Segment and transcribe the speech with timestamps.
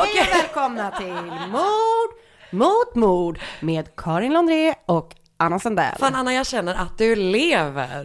[0.00, 2.10] Hej och välkomna till Mord
[2.50, 5.94] mot mord med Karin Londré och Anna Sandell.
[5.98, 8.04] Fan Anna, jag känner att du lever.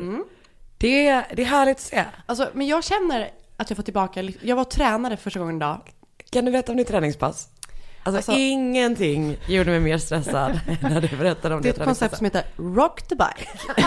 [0.78, 2.04] Det, det är härligt att se.
[2.26, 5.82] Alltså, men jag känner att jag får tillbaka, jag var och tränade första gången idag.
[6.32, 7.50] Kan du berätta om ditt träningspass?
[8.04, 10.52] Alltså, Alltså- ingenting gjorde mig mer stressad
[10.82, 13.50] än när du berättade om Det är det ett koncept som heter Rock the Bike.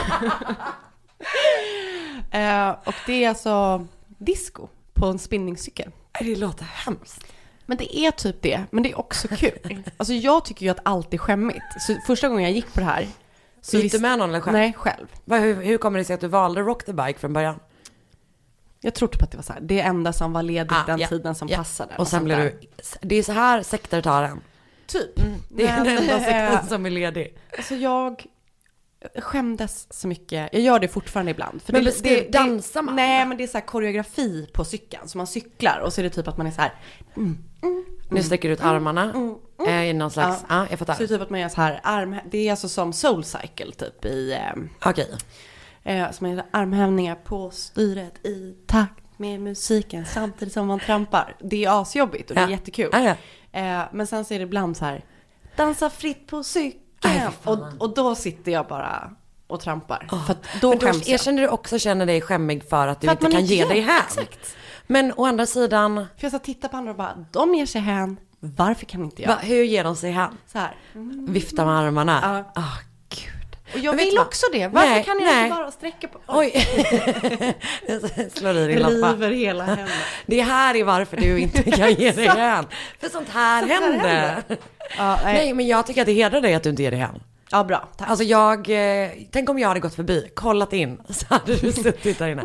[2.33, 5.91] Eh, och det är alltså disco på en spinningcykel.
[6.21, 7.27] Det låter hemskt.
[7.71, 9.83] Men det är typ det, men det är också kul.
[9.97, 11.63] Alltså jag tycker ju att allt är skämmigt.
[11.81, 13.07] Så första gången jag gick på det här.
[13.61, 14.53] Så gick visste- du med någon eller själv?
[14.57, 15.07] Nej, själv.
[15.27, 17.61] Hur, hur kommer det sig att du valde Rock the Bike från början?
[18.81, 20.99] Jag tror typ att det var så här, det enda som var ledigt Ah, den
[20.99, 21.57] ja, tiden som ja.
[21.57, 21.95] passade.
[21.99, 22.61] Och sen blev du...
[23.01, 24.41] Det är så här sekter tar en.
[24.87, 25.11] Typ.
[25.49, 27.39] Det är Men, den enda eh, sektorn som är ledig.
[27.57, 28.27] Alltså jag
[29.19, 30.49] skämdes så mycket.
[30.53, 31.61] Jag gör det fortfarande ibland.
[31.67, 32.97] Men det, det, det, dansar man?
[32.97, 35.09] Nej, men det är så här koreografi på cykeln.
[35.09, 36.73] Så man cyklar och så är det typ att man är så här.
[38.11, 39.13] Nu sträcker du ut armarna
[39.67, 40.45] eh, i någon slags...
[40.49, 40.95] Ja, jag Så fattar.
[40.95, 42.17] är det typ att man gör så här arm...
[42.31, 44.33] Det är alltså som soul cycle typ i...
[44.33, 45.11] Eh, Okej.
[45.85, 51.37] eh, så man gör armhävningar på styret i takt med musiken samtidigt som man trampar.
[51.41, 52.51] Det är asjobbigt och det är Ja.
[52.51, 52.89] jättekul.
[52.93, 53.15] Ja, ja.
[53.61, 55.05] Eh, men sen så är det ibland så här,
[55.57, 56.85] dansa fritt på Aj, cykeln.
[57.03, 57.09] Fy
[57.43, 57.63] fan.
[57.63, 59.11] Och, och då sitter jag bara
[59.47, 60.07] och trampar.
[60.27, 63.07] För att då Men då skäms erkänner du också känner dig skämmig för att du
[63.07, 64.03] För att inte kan ge dig hän.
[64.07, 64.57] Exakt.
[64.87, 67.81] Men å andra sidan, För jag så tittar på andra och bara, de ger sig
[67.81, 69.29] hän, varför kan inte jag?
[69.29, 70.39] va, hur ger de sig hän?
[70.53, 70.77] Så här.
[71.29, 72.21] Vifta med armarna.
[72.23, 72.63] Ja.
[72.63, 72.90] Ah, gud.
[73.75, 74.67] Och jag vill också det.
[74.69, 75.45] Varför Nej, kan jag nej.
[75.45, 76.19] inte bara sträcka på?
[76.27, 76.67] Oj.
[77.87, 79.13] Jag slår i din lampa.
[79.13, 79.89] River hela händerna.
[80.27, 82.67] Det här är varför du inte kan ge dig hän.
[83.01, 84.09] För sånt här här händer.
[84.09, 84.43] händer.
[84.99, 85.35] Ja, nej.
[85.35, 87.23] Nej, men jag tycker att det hedrar dig att du inte ger dig hän.
[87.51, 87.89] ja, bra.
[87.97, 88.09] Tack.
[88.11, 88.71] Alltså jag,
[89.03, 92.43] eh, tänk om jag hade gått förbi, kollat in, så hade du suttit där inne.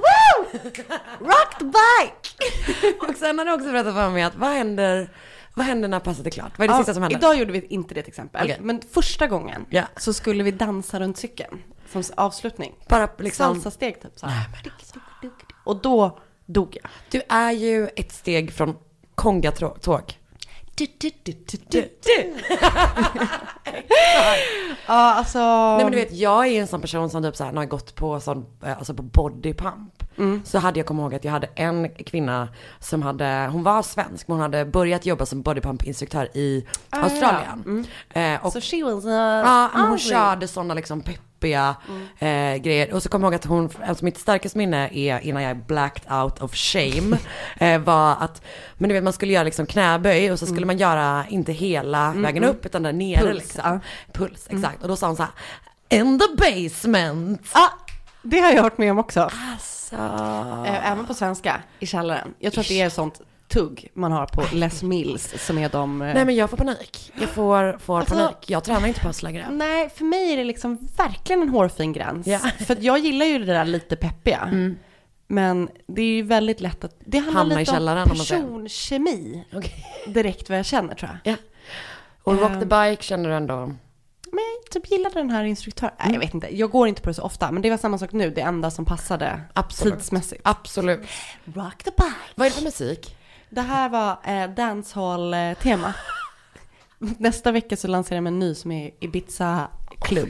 [1.20, 2.96] Rock the bike!
[3.08, 5.10] Och sen har du också berättat för mig att vad händer,
[5.56, 6.52] vad händer när passet är klart?
[6.60, 7.18] Vad är det Ja, sista som händer?
[7.20, 8.42] Idag gjorde vi inte det till exempel.
[8.44, 8.58] Okej.
[8.62, 9.84] Men första gången Ja.
[9.98, 11.62] så skulle vi dansa runt cykeln.
[11.92, 12.76] Som avslutning.
[12.90, 14.48] Bara liksom, Salsa-steg typ så här.
[15.64, 16.90] Och då dog jag.
[17.10, 18.76] du är ju ett steg från
[19.16, 20.14] kongatåg.
[24.88, 25.40] Ja, alltså.
[25.76, 27.96] Nej men du vet, jag är en sån person som typ såhär, när jag gått
[27.96, 30.04] på sån, eh, alltså på bodypump.
[30.44, 32.48] Så hade jag kommit ihåg att jag hade en kvinna
[32.80, 37.88] som hade, hon var svensk men hon hade börjat jobba som bodypump-instruktör i Australien.
[38.14, 40.12] Eh, och, Så she was uh, ja, hon Aussie.
[40.12, 41.76] körde sådana liksom peppiga
[42.20, 42.94] eh, grejer.
[42.94, 46.14] Och så kommer jag ihåg att hon, alltså mitt starkaste minne är innan jag blacked
[46.14, 47.18] out of shame,
[47.58, 48.42] eh, var att,
[48.78, 52.14] men du vet man skulle göra liksom knäböj och så skulle man göra inte hela
[52.16, 53.62] vägen upp utan där nere Puls, liksom.
[53.66, 53.80] ja.
[54.14, 54.82] Puls, exakt.
[54.82, 55.32] Och då sa hon så här,
[56.00, 57.42] in the basement.
[57.52, 57.70] Ah,
[58.22, 59.22] det har jag hört med om också.
[59.22, 59.75] Alltså.
[60.00, 62.34] Eh, Även på svenska, i källaren.
[62.40, 66.02] Jag tror att det är sånt tugg man har på Les Mills som är de...
[66.02, 67.12] eh, Nej men jag får panik.
[67.20, 68.50] Jag får, får Alltså- panik.
[68.50, 69.48] Jag tränar inte pass längre.
[69.52, 72.28] Nej, för mig är det liksom verkligen en hårfin gräns.
[72.28, 72.40] Ja.
[72.66, 74.50] För att jag gillar ju det där lite peppiga.
[75.28, 79.44] Men det är ju väldigt lätt att, det handlar Hamna i lite källaren, om personkemi.
[79.54, 79.86] Okej.
[80.08, 81.34] Direkt vad jag känner tror jag.
[81.34, 81.38] Ja.
[82.24, 82.60] Och rock Ehm.
[82.60, 83.72] the bike känner du ändå?
[84.36, 85.94] Men typ gillade den här instruktören.
[86.00, 86.58] Nej, jag vet inte.
[86.58, 88.30] Jag går inte på det så ofta, men det var samma sak nu.
[88.30, 89.94] Det enda som passade Absolut.
[89.94, 90.42] tidsmässigt.
[90.46, 91.00] Absolut.
[91.46, 92.16] Rock the bike.
[92.36, 93.16] Vad är det för musik?
[93.50, 95.94] Det här var eh, dancehall-tema.
[96.98, 99.68] Nästa vecka så lanserar de en ny som är Ibiza
[100.02, 100.30] Club.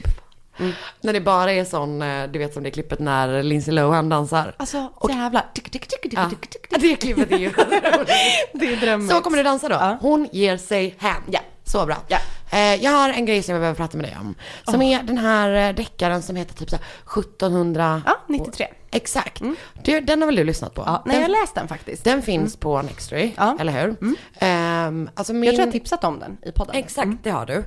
[1.02, 4.56] När det bara är sån, eh, du vet som det klippet när Lindsay Lohan dansar.
[4.58, 5.46] Alltså, jävlar.
[5.54, 6.32] Tick, tick, tick, Ja.
[6.70, 7.50] Det klippet är ju
[8.54, 9.10] Det är drömmen.
[9.10, 9.76] Så kommer du dansa då?
[9.76, 9.98] Ja.
[10.02, 11.22] Hon ger sig hän.
[11.32, 11.40] Ja.
[11.66, 11.98] Så bra.
[12.08, 12.18] Ja.
[12.52, 14.36] Eh, jag har en grej som jag behöver prata med dig om.
[14.64, 16.86] Som är den här eh, deckaren som heter typ så här
[17.22, 18.02] 1700...
[18.06, 18.68] Ja, 93.
[18.92, 19.42] Exakt.
[19.84, 20.84] Du, den har väl du lyssnat på?
[20.86, 22.04] Ja, nej, den, jag har läst den faktiskt.
[22.04, 23.58] den finns på Nextory, Ja.
[23.60, 24.16] eller hur?
[24.40, 25.44] Ehm, alltså min...
[25.44, 26.76] Jag tror jag har tipsat om den i podden.
[26.76, 27.64] Exakt, det har du.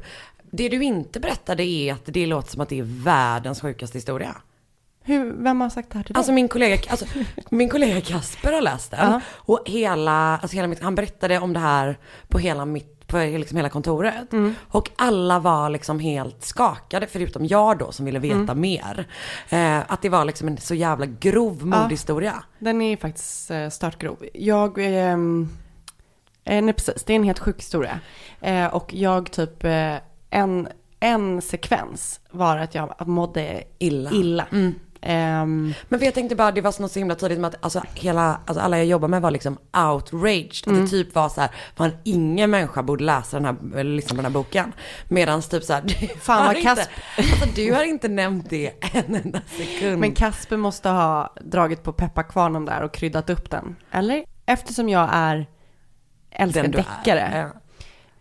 [0.53, 4.37] Det du inte berättade är att det låter som att det är världens sjukaste historia.
[5.05, 6.19] Hur, vem har sagt det här till dig?
[6.19, 7.07] Alltså min kollega, alltså,
[7.51, 9.13] min kollega Kasper har läst den.
[9.13, 9.21] Ja.
[9.31, 11.99] Och hela, alltså hela mitt, han berättade om det här
[12.29, 14.33] på hela mitt, på liksom hela kontoret.
[14.33, 14.55] Mm.
[14.71, 18.61] Och alla var liksom helt skakade, förutom jag då som ville veta Mm.
[18.61, 19.07] mer.
[19.49, 22.43] Eh, att det var liksom en så jävla grov mordhistoria.
[22.59, 24.25] Den är faktiskt eh, startgrov.
[24.35, 25.49] Jag, ehm,
[26.45, 28.01] eh, nej precis, det är en helt sjuk historia.
[28.41, 29.95] Eh, och jag typ, eh,
[30.31, 30.69] en,
[31.01, 34.11] en sekvens var att jag mådde Illa.
[34.11, 34.47] illa.
[35.01, 37.83] Ehm, Men för jag tänkte bara, det var något så himla tydligt med att alltså,
[37.95, 39.59] hela, alltså alla jag jobbar med var liksom
[39.91, 40.51] outraged.
[40.61, 40.85] Att Mm.
[40.85, 44.17] det typ var så här, fan ingen människa borde läsa den här, eller lyssna på
[44.17, 44.73] den här boken.
[45.09, 48.51] Medan typ så här, du Fan, har vad inte, Kasp- alltså, du har inte nämnt
[48.51, 49.99] det en enda sekund.
[49.99, 53.77] men Kasper måste ha dragit på pepparkvarnen där och kryddat upp den.
[53.91, 54.25] Eller?
[54.47, 55.47] Eftersom jag är
[56.31, 57.51] älskar deckare.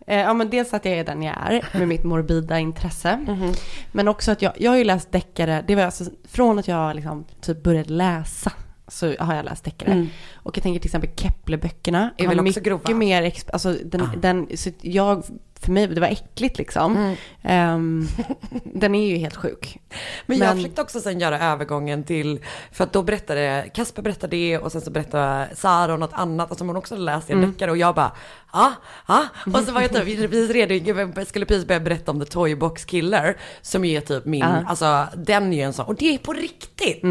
[0.08, 0.14] Ja.
[0.14, 3.16] Eh, Ja men dels att jag är den jag är med mitt morbida intresse.
[3.16, 3.52] Mhm.
[3.92, 6.96] Men också att jag, jag har ju läst deckare, det var alltså från att jag
[6.96, 8.52] liksom typ började läsa
[8.88, 10.06] så har jag läst deckare.
[10.34, 11.98] Och jag tänker till exempel Kepler-böckerna.
[11.98, 12.12] Mm.
[12.16, 12.94] Är väl mycket grova?
[12.94, 15.24] mer, alltså den, den, så jag,
[15.60, 16.96] för mig, det var äckligt liksom.
[16.96, 17.16] Mm.
[17.42, 18.08] Ehm,
[18.64, 19.78] den är ju helt sjuk.
[20.26, 22.40] Men jag Men- försökte också sen göra övergången till,
[22.72, 26.58] för att då berättade, Kasper berättade det och sen så berättade Sara något annat, och
[26.58, 28.12] som hon också hade läst en deckare och jag bara,
[28.52, 28.72] ja,
[29.08, 32.26] ja, och så var jag typ precis redo, jag skulle precis börja berätta om The
[32.26, 34.64] Toy Box Killer, som är typ min, Ja.
[34.66, 37.02] alltså den är ju en sån, och det är på riktigt.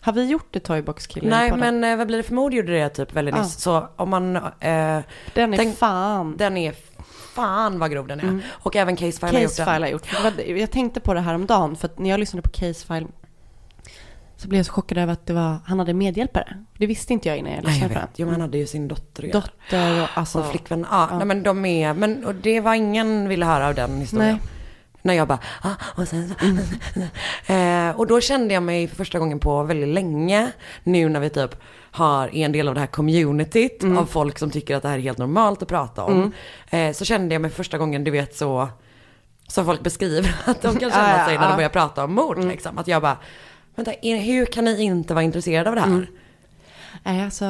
[0.00, 2.54] Har vi gjort det Toybox Killer i Nej men eh, vad blir det för mord
[2.54, 3.42] gjorde det typ väldigt Ja.
[3.42, 4.42] nyss, så om man, eh,
[5.34, 6.36] Den är tänk- fan.
[6.36, 6.74] den är
[7.34, 8.40] fan vad grov den är.
[8.50, 9.66] Och även Case File har gjort den.
[10.22, 10.58] Har gjort.
[10.60, 13.06] Jag tänkte på det här om dagen för att när jag lyssnade på Case File
[14.36, 16.64] så blev jag så chockad över att det var, han hade medhjälpare.
[16.78, 18.12] Det visste inte jag innan jag Nej, jag lyssnade på.
[18.16, 19.32] Jo, men han hade ju sin dotter göra.
[19.32, 20.42] Dotter och alltså.
[20.42, 23.74] Som flickvän, ja, Nej, men de är, men och det var ingen ville höra av
[23.74, 24.28] den historien.
[24.32, 24.40] Nej.
[25.02, 29.18] När jag bara, ah, och sen så, eh, Och då kände jag mig för första
[29.18, 30.52] gången på väldigt länge,
[30.84, 31.56] nu när vi typ
[31.92, 35.02] har en del av det här communityt av folk som tycker att det här är
[35.02, 36.32] helt normalt att prata om.
[36.70, 38.68] Eh, så kände jag mig för första gången, du vet så,
[39.46, 41.56] som folk beskriver att de kan känna sig när de ja.
[41.56, 42.78] börjar prata om mord liksom.
[42.78, 43.16] Att jag bara,
[43.74, 46.06] vänta, hur kan ni inte vara intresserade av det här?
[47.02, 47.44] Nej, alltså.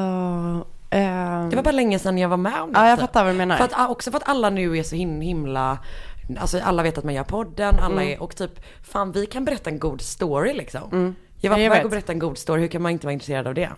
[0.90, 2.78] ehm, Det var bara länge sedan jag var med om det.
[2.78, 3.56] Ja, jag fattar vad du menar.
[3.56, 5.78] För att, ah, också för att alla nu är så him- himla,
[6.38, 8.08] alltså alla vet att man gör podden, alla Mm.
[8.12, 11.14] är, och typ, fan vi kan berätta en god story liksom.
[11.40, 11.68] Jag var Mm.
[11.70, 13.70] På väg att berätta en god story, hur kan man inte vara intresserad av det?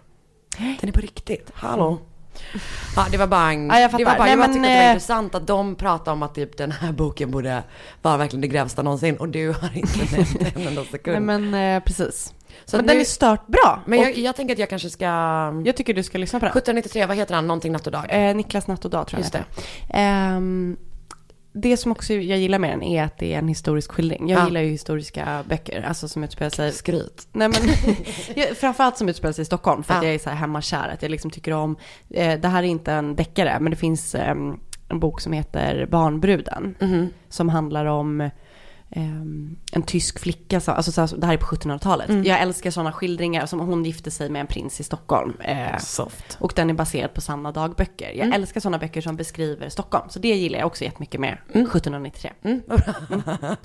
[0.81, 1.99] Den är på riktigt, hallå?
[2.97, 4.69] Ja det var bara en, Ja, jag det var bara, Nej, jag bara men, tyckte
[4.69, 7.63] att det var eh, intressant att de pratade om att typ den här boken borde
[8.03, 11.27] vara verkligen det grövsta någonsin och du har inte nämnt en enda sekund.
[11.27, 12.35] Nej men eh, precis.
[12.65, 13.81] Så men nu- den är stört bra.
[13.87, 15.05] Men jag, jag tänker att jag kanske ska,
[15.65, 16.51] jag tycker du ska lyssna på den.
[16.53, 18.05] 1793, vad heter han, någonting natt och dag?
[18.09, 19.99] Eh, Niklas Natt och Dag tror jag Just det.
[21.53, 24.29] Det som också jag gillar med den är att det är en historisk skildring.
[24.29, 24.45] Jag Ja.
[24.47, 26.73] gillar ju historiska böcker, alltså som utspelar sig...
[26.73, 27.29] Skryt.
[27.33, 27.61] Nej men,
[28.55, 30.07] framförallt som utspelar sig i Stockholm för att Ja.
[30.09, 31.77] jag är så här hemmakär, att jag liksom tycker om,
[32.11, 35.87] eh, det här är inte en deckare, men det finns ehm, en bok som heter
[35.91, 37.09] Barnbruden, Mhm.
[37.29, 38.31] som handlar om
[38.95, 42.09] en tysk flicka, som, alltså så det här är på 1700-talet.
[42.09, 42.25] Mm.
[42.25, 45.37] Jag älskar sådana skildringar, som hon gifte sig med en prins i Stockholm.
[45.41, 46.37] Eh, Soft.
[46.41, 48.09] och den är baserad på sanna dagböcker.
[48.09, 48.33] Jag Mm.
[48.33, 50.09] älskar sådana böcker som beskriver Stockholm.
[50.09, 52.31] Så det gillar jag också jättemycket med 1793.
[52.45, 52.95] Mm, vad bra.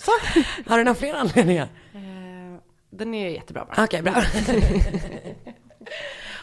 [0.68, 1.68] Har du några fler anledningar?
[1.94, 3.84] Eh, den är jättebra bara.
[3.84, 4.14] Okej, bra.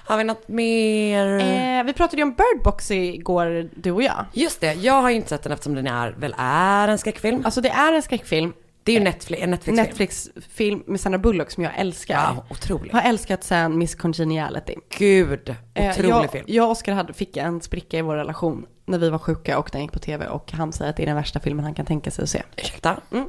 [0.07, 1.27] Har vi något mer?
[1.39, 4.25] Eh, vi pratade ju om Bird Box igår, du och jag.
[4.33, 7.43] Just det, jag har ju inte sett den eftersom den är, väl är en skräckfilm.
[7.45, 8.53] Alltså det är en skräckfilm.
[8.85, 9.77] Det är ju Netflix, en Netflix-film.
[9.77, 12.15] Netflix-film med Sandra Bullock som jag älskar.
[12.15, 12.93] Ja, otrolig.
[12.93, 14.75] Har älskat sen Miss Congeniality.
[14.99, 16.45] Gud, Eh, otrolig jag, film.
[16.49, 19.69] Jag och Oskar hade, fick en spricka i vår relation när vi var sjuka och
[19.73, 21.87] den gick på tv och han säger att det är den värsta filmen han kan
[21.87, 22.43] tänka sig att se.
[22.57, 22.97] Ursäkta?
[23.13, 23.29] Mm.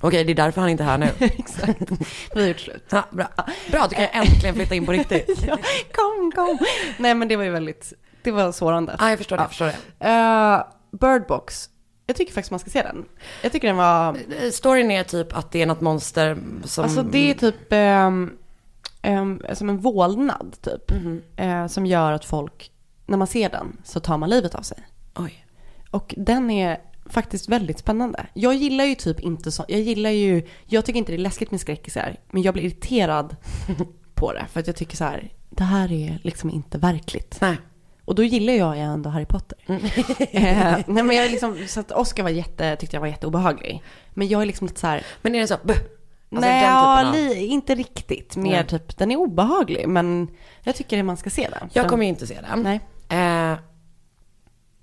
[0.00, 1.08] Okej, det är därför han inte är här nu.
[1.18, 1.90] Exakt.
[2.34, 2.84] Vi har gjort slut.
[2.90, 3.28] Ja, bra.
[3.70, 5.44] bra, då kan äntligen flytta in på riktigt.
[5.46, 5.58] ja,
[5.92, 6.58] kom, kom.
[6.98, 8.96] Nej men det var ju väldigt, det var sårande.
[8.98, 9.66] Ja, jag förstår det, jag förstår
[9.98, 10.08] det.
[10.08, 11.70] Uh, Bird Box
[12.06, 13.04] Jag tycker faktiskt man ska se den.
[13.42, 16.84] Jag tycker den var, Eh, Storyn är typ att det är något monster som...
[16.84, 18.30] alltså det är typ ehm,
[19.02, 20.90] ehm, som en vålnad typ.
[21.36, 22.70] eh, som gör att folk,
[23.06, 24.78] när man ser den så tar man livet av sig.
[25.14, 25.46] Oj.
[25.90, 28.26] Och den är faktiskt väldigt spännande.
[28.34, 31.50] Jag gillar ju typ inte så, jag gillar ju, jag tycker inte det är läskigt
[31.50, 33.36] med skräckisar, men jag blir irriterad
[34.14, 34.46] på det.
[34.52, 37.38] För att jag tycker så här, det här är liksom inte verkligt.
[37.40, 37.56] Nej.
[38.06, 39.58] Och då gillar jag ändå Harry Potter.
[39.66, 43.82] eh, nej men jag är liksom, så att Oscar var jätte, tyckte jag var jätteobehaglig.
[44.14, 45.56] Men jag är liksom lite så här, Men är det så?
[45.62, 45.76] Buh.
[46.30, 48.36] Alltså nej, den ja, li, inte riktigt.
[48.36, 48.66] Mer Nej.
[48.66, 49.88] typ, den är obehaglig.
[49.88, 50.28] Men
[50.62, 51.68] jag tycker att man ska se den.
[51.72, 52.62] Jag Den- kommer ju inte se den.
[52.62, 52.80] Nej.
[53.08, 53.58] Eh,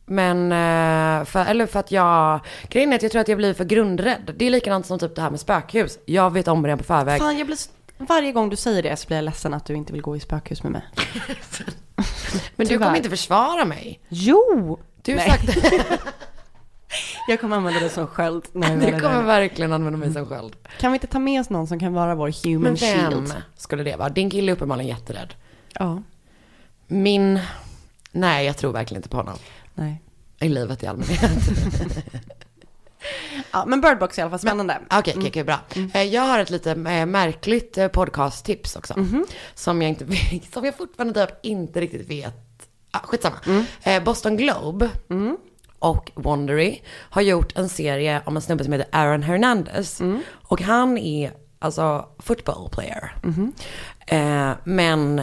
[0.06, 2.39] men, eh, för, eller för att jag,
[2.70, 4.34] grejen är att jag tror att jag blir för grundrädd.
[4.38, 6.00] Det är likadant som typ det här med spökhus.
[6.06, 7.22] Jag vet om det på förväg.
[7.22, 7.58] Fan, jag blir,
[7.98, 10.20] varje gång du säger det så blir jag ledsen att du inte vill gå i
[10.20, 10.84] spökhus med mig.
[12.56, 14.00] men du kommer inte försvara mig.
[14.10, 14.80] Jo!
[15.02, 15.30] Du Nej.
[15.30, 15.44] sagt
[17.28, 18.44] Jag kommer använda det som sköld.
[18.54, 19.22] väl Du kommer där.
[19.24, 20.56] verkligen använda mig som sköld.
[20.80, 23.34] Kan vi inte ta med oss någon som kan vara vår human Men vem shield?
[23.56, 24.10] skulle det vara?
[24.10, 25.34] Din kille är uppenbarligen jätterädd.
[25.80, 26.02] Ja,
[26.88, 27.40] Min,
[28.12, 29.38] nej jag tror verkligen inte på honom.
[29.74, 30.02] nej.
[30.40, 31.22] I livet i allmänhet.
[33.52, 34.80] Ja, men Bird Box är i alla fall spännande.
[34.92, 35.60] Okej, okej, okej, bra.
[35.94, 38.94] Eh, Jag har ett lite eh, märkligt eh, podcasttips också.
[39.56, 40.06] Som jag inte
[40.54, 42.36] som jag fortfarande typ inte riktigt vet.
[42.92, 43.36] Ah, skitsamma.
[43.84, 44.90] Eh, Boston Globe
[45.80, 50.02] och Wondery har gjort en serie om en snubbe som heter Aaron Hernandez.
[50.34, 53.16] Och han är alltså football player.
[54.08, 55.22] Eh, men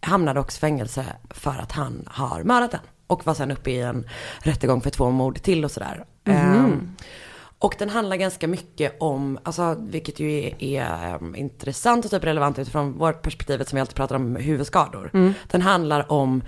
[0.00, 2.80] hamnade också i fängelse för att han har mördat en.
[3.06, 6.04] Och var sen uppe i en rättegång för två mord till och sådär.
[6.24, 6.96] Ehm,
[7.58, 12.24] och den handlar ganska mycket om, alltså, vilket ju är, är um, intressant och typ
[12.24, 15.10] relevant utifrån vårt perspektiv som vi alltid pratar om huvudskador.
[15.50, 16.42] Den handlar om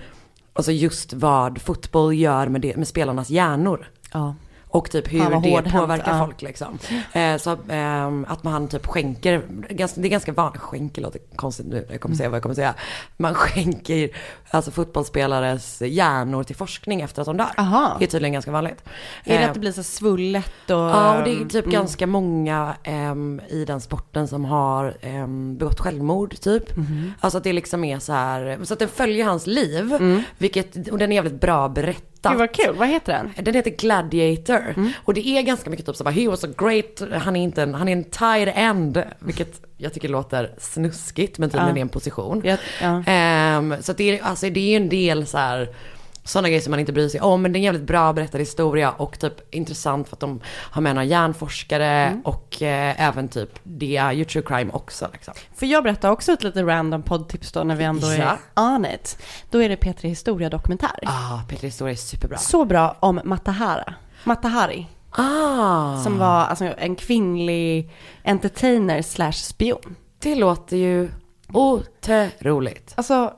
[0.53, 3.89] alltså just vad fotboll gör med, det, med spelarnas hjärnor.
[4.13, 4.35] Ja.
[4.75, 6.25] Och typ hur det hårdhänt, påverkar ja.
[6.25, 6.79] folk liksom.
[7.13, 11.65] Eh, så ehm, att man typ skänker, ganska, det är ganska vanligt, skänker låter konstigt
[11.65, 12.73] nu, jag kommer säga vad jag kommer säga.
[13.17, 14.09] Man skänker
[14.49, 17.51] alltså fotbollsspelares hjärnor till forskning efter att de dör.
[17.57, 17.95] Aha.
[17.99, 18.83] Det är tydligen ganska vanligt.
[19.23, 20.75] Är det Eh, att det blir så svullet och...
[20.75, 21.71] Ja, och det är typ Mm.
[21.71, 26.77] ganska många ehm, i den sporten som har um, begått självmord typ.
[26.77, 27.13] Mhm.
[27.19, 29.97] Alltså att det liksom är så här, så att den följer hans liv,
[30.37, 32.14] vilket, och den är jävligt bra berättad.
[32.29, 32.39] Mm.
[32.39, 33.45] Gud vad kul, vad heter den?
[33.45, 34.73] Den heter Gladiator.
[34.77, 34.91] Mm.
[35.05, 37.63] Och det är ganska mycket typ så bara, he was a great, han är inte
[37.63, 39.03] en, han är en tight end.
[39.19, 41.77] Vilket jag tycker låter snuskigt men tydligen Ja.
[41.77, 42.41] är en position.
[42.45, 43.03] Ja, ja.
[43.07, 45.69] Ehm, så det är, alltså det är ju en del så här
[46.25, 47.41] sådana grejer som man inte bryr sig om.
[47.41, 50.81] Men det är en jävligt bra berättad historia och typ intressant för att de har
[50.81, 52.21] med några hjärnforskare Mm.
[52.21, 55.33] och eh, även typ, det är ju true crime också liksom.
[55.55, 58.37] För jag berättar också ett lite random poddtips då när vi ändå Ja.
[58.55, 59.17] är on it.
[59.51, 60.99] Då är det Petri Historia dokumentär.
[61.03, 62.37] Ah, Peter historia är superbra.
[62.37, 63.93] Så bra om Matahara.
[64.23, 64.87] Matahari.
[65.17, 67.91] Ah, Som var alltså, en kvinnlig
[68.23, 69.95] entertainer slash spion.
[70.19, 71.09] det låter ju
[71.53, 72.93] otroligt.
[72.97, 73.33] Alltså,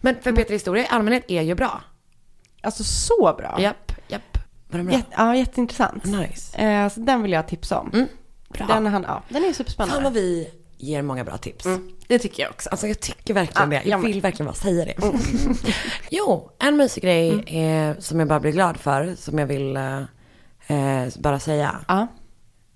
[0.00, 1.80] Men för Peter historia i allmänhet är ju bra.
[2.62, 3.56] alltså så bra.
[3.60, 4.38] Japp, japp.
[4.68, 4.96] Var den bra?
[4.96, 6.04] Jätte, ja, jätteintressant.
[6.04, 6.58] Nice.
[6.58, 7.90] Eh, så den vill jag tipsa om.
[7.94, 8.08] Mm,
[8.48, 8.66] bra.
[8.66, 10.02] Den, han, ja, den är Fan superspännande.
[10.04, 11.66] vad vi ger många bra tips.
[12.06, 12.68] Det tycker jag också.
[12.70, 13.88] Alltså jag tycker verkligen Ja, det.
[13.90, 14.94] Jag vill verkligen bara säga det.
[16.10, 19.98] jo, en mysig grej eh, som jag bara blir glad för, som jag vill eh,
[20.66, 21.76] eh, bara säga.
[21.88, 22.06] Ja.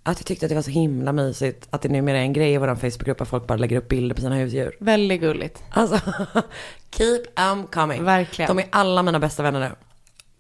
[0.05, 2.53] Att jag tyckte att det var så himla mysigt att det numera är en grej
[2.53, 4.77] i vår Facebookgrupp att folk bara lägger upp bilder på sina husdjur.
[4.81, 5.63] Väldigt gulligt.
[5.71, 6.01] Alltså,
[6.91, 8.05] keep them coming.
[8.05, 8.57] Verkligen.
[8.57, 9.71] De är alla mina bästa vänner nu.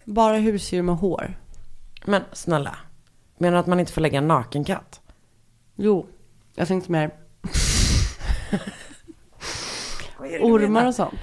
[0.04, 1.38] Bara husdjur med hår.
[2.04, 2.76] Men snälla,
[3.38, 5.00] menar du att man inte får lägga en naken katt?
[5.76, 6.06] Jo,
[6.54, 7.10] jag tänkte mer
[10.40, 11.14] ormar och sånt.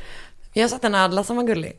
[0.53, 1.73] Jag har sett en ödla som var gullig.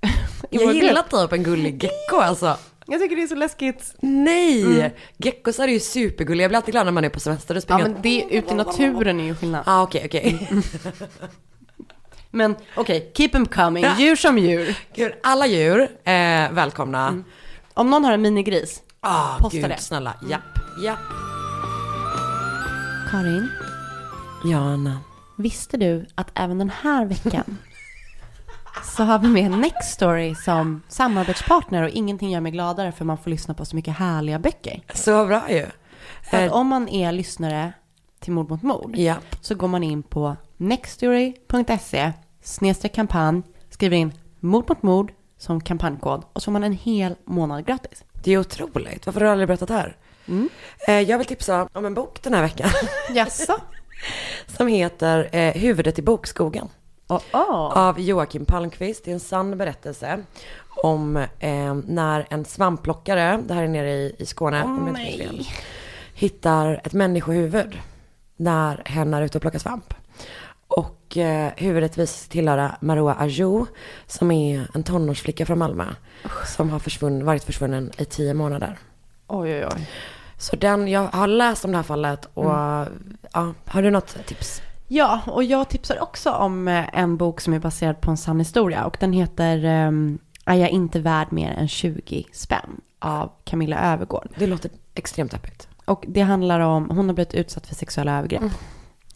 [0.50, 2.56] Jag gillar typ en gullig gecko alltså.
[2.86, 3.94] Jag tycker det är så läskigt.
[4.00, 4.94] Nej!
[5.16, 6.44] Geckosar är ju supergulliga.
[6.44, 8.56] Jag blir alltid glad när man är på semester och Ja men det ute i
[8.56, 9.62] naturen är ju skillnad.
[9.66, 10.48] Ah, okej, okej.
[12.34, 13.84] Men okej, keep them coming.
[13.98, 14.78] Djur som djur.
[14.94, 17.22] Gud, alla djur, eh, välkomna.
[17.74, 18.82] Om någon har en minigris.
[19.00, 19.76] Ah, Posta gud, det.
[19.78, 20.14] snälla.
[20.30, 20.42] Japp,
[20.84, 20.98] japp.
[23.10, 23.48] Karin,
[24.44, 24.98] Ja, Anna.
[25.38, 27.58] visste du att även den här veckan
[28.96, 33.30] så har vi med Nextory som samarbetspartner och ingenting gör mig gladare för man får
[33.30, 34.82] lyssna på så mycket härliga böcker.
[34.94, 35.66] Så bra ju.
[36.30, 37.72] För att Eh, om man är lyssnare
[38.20, 39.36] till Mord mot mord Japp.
[39.40, 42.12] så går man in på nextory.se
[42.42, 47.14] snedstreck kampanj, skriver in mord mot mord som kampanjkod och så får man en hel
[47.24, 48.04] månad gratis.
[48.24, 49.06] Det är otroligt.
[49.06, 49.96] Varför har du aldrig berättat det här?
[50.88, 52.70] Eh, jag vill tipsa om en bok den här veckan.
[53.14, 53.56] Jaså?
[54.46, 56.68] som heter eh, Huvudet i bokskogen.
[57.12, 57.78] Oh, oh.
[57.78, 59.04] Av Joakim Palmqvist.
[59.04, 60.22] Det är en sann berättelse
[60.82, 65.24] om eh, när en svampplockare, det här är nere i, i Skåne, om jag inte
[65.24, 65.48] fel,
[66.14, 67.78] hittar ett människohuvud
[68.36, 69.94] när hen är ute och plockar svamp.
[70.68, 73.66] Och eh, huvudet visar tillhöra Maroa Ajou
[74.06, 75.84] som är en tonårsflicka från Malmö.
[76.56, 78.78] Som har försvunn, varit försvunnen i tio månader.
[79.26, 79.90] Oj, oj, oj.
[80.38, 82.44] Så den, jag har läst om det här fallet och
[83.32, 84.62] ja, har du något tips?
[84.94, 88.38] Ja, och jag tipsar också om eh, en bok som är baserad på en sann
[88.38, 88.84] historia.
[88.84, 92.80] Och den heter um, Är jag inte värd mer än 20 spänn?
[92.98, 94.28] Av Camilla Övergård.
[94.38, 95.68] Det låter extremt deppigt.
[95.84, 98.42] Och det handlar om, hon har blivit utsatt för sexuella övergrepp.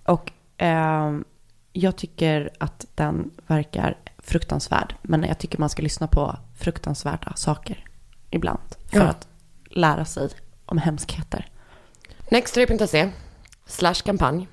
[0.05, 1.25] Och ehm,
[1.73, 4.95] jag tycker att den verkar fruktansvärd.
[5.03, 7.85] Men jag tycker man ska lyssna på fruktansvärda saker
[8.31, 8.61] ibland.
[8.91, 9.05] För Ja.
[9.05, 9.29] att
[9.71, 10.29] lära sig
[10.67, 11.49] om hemskheter.
[12.31, 13.11] Nextory.se
[13.67, 14.49] slash kampanj.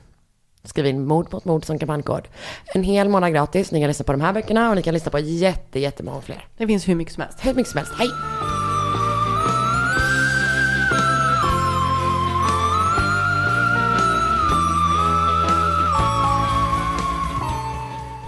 [0.66, 2.28] Skriv in mord mot mord som kampanjkod.
[2.74, 3.72] En hel månad gratis.
[3.72, 6.48] Ni kan lyssna på de här böckerna och ni kan lyssna på jätte, jättemånga fler.
[6.58, 7.40] Det finns hur mycket som helst.
[7.40, 7.94] Helt mycket som helst.
[7.98, 8.10] Hej!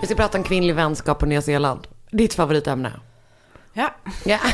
[0.02, 1.88] Vi ska prata om kvinnlig vänskap på Nya Zeeland.
[2.12, 2.92] Ditt favoritämne.
[3.74, 3.96] Ja.
[4.26, 4.40] Ja.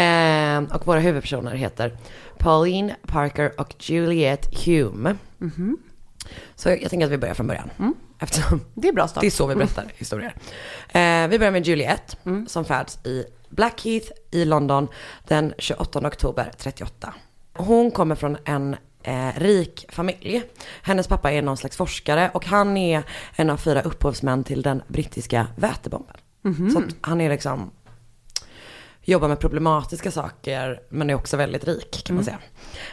[0.00, 1.96] Ehm, och våra huvudpersoner heter
[2.38, 5.16] Pauline Parker och Juliet Hume.
[6.54, 7.70] Så jag tänker att vi börjar från början.
[8.18, 9.20] Eftersom Det är bra start.
[9.20, 10.34] det är så vi berättar historier.
[10.88, 12.16] Eh, vi börjar med Juliet
[12.46, 14.88] som föds i Blackheath i London
[15.28, 17.14] den 28 oktober 38.
[17.54, 20.42] Hon kommer från en eh, rik familj.
[20.82, 23.02] Hennes pappa är någon slags forskare och han är
[23.36, 26.16] en av fyra upphovsmän till den brittiska vätebomben.
[26.72, 27.70] Så att han är liksom
[29.04, 32.38] jobbar med problematiska saker men är också väldigt rik kan man säga.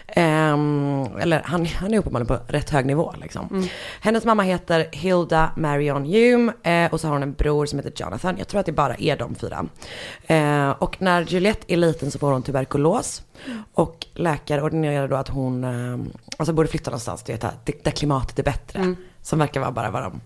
[0.07, 3.67] Ehm, eller han, han är uppenbarligen på rätt hög nivå liksom.
[4.01, 8.03] Hennes mamma heter Hilda Marion Hume eh, och så har hon en bror som heter
[8.03, 8.35] Jonathan.
[8.37, 9.65] Jag tror att det bara är de fyra.
[10.27, 13.23] Eh, och när Juliette är liten så får hon tuberkulos.
[13.73, 15.99] Och läkare ordinerar då att hon eh,
[16.37, 17.51] alltså borde flytta någonstans du vet, där,
[17.83, 18.95] där klimatet är bättre.
[19.21, 20.21] Som verkar vara bara vad de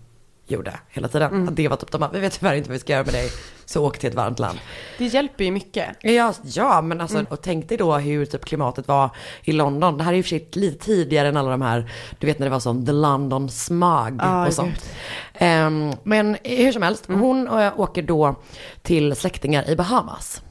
[0.52, 1.48] gjorde hela tiden.
[1.48, 3.14] Att det var typ de bara, vi vet tyvärr inte vad vi ska göra med
[3.14, 3.30] dig,
[3.64, 4.58] så åk till ett varmt land.
[4.98, 5.88] Det hjälper ju mycket.
[6.02, 9.10] Ja, ja men alltså, och tänk dig då hur typ klimatet var
[9.42, 9.98] i London.
[9.98, 12.46] Det här är ju för sig lite tidigare än alla de här, du vet när
[12.46, 14.94] det var som The London Smog Ja, och sånt.
[15.34, 18.34] Ehm, men hur som helst, hon eh, åker då
[18.82, 20.42] till släktingar i Bahamas.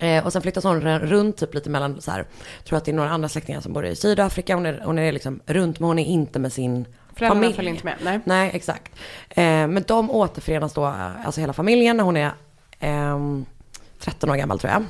[0.00, 2.24] Eh, och sen flyttas hon runt typ lite mellan så här,
[2.64, 4.54] tror att det är några andra släktingar som bor i Sydafrika.
[4.54, 6.86] Hon är, hon är liksom runt men hon är inte med sin
[7.20, 7.56] Föräldrarna familj.
[7.56, 8.20] följer inte med, nej.
[8.24, 8.92] Nej, exakt.
[9.28, 12.30] Eh, men de återförenas då, eh, alltså hela familjen, när hon är
[12.80, 13.46] ehm,
[13.98, 14.84] 13 år gammal tror jag.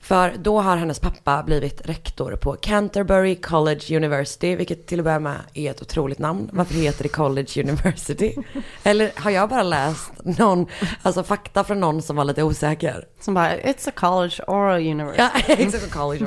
[0.00, 5.18] För då har hennes pappa blivit rektor på Canterbury College University, vilket till att börja
[5.18, 6.50] med är ett otroligt namn.
[6.52, 8.34] Varför heter det College University?
[8.82, 10.66] Eller har jag bara läst någon,
[11.02, 13.04] alltså fakta från någon som var lite osäker?
[13.20, 15.22] Som bara, it's a college or a university.
[15.22, 15.92] Ja, exakt.
[15.92, 16.26] College.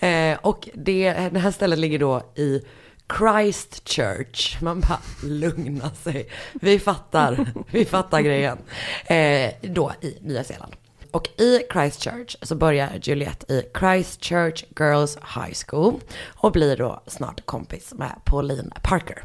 [0.06, 2.60] eh, och det, det här stället ligger då i
[3.18, 4.62] Christchurch.
[4.62, 6.28] Man bara lugna sig.
[6.52, 8.58] Vi fattar, vi fattar grejen.
[9.06, 10.72] Eh, då i Nya Zeeland.
[11.10, 17.46] Och i Christchurch så börjar Juliette i Christchurch Girls High School och blir då snart
[17.46, 19.24] kompis med Pauline Parker.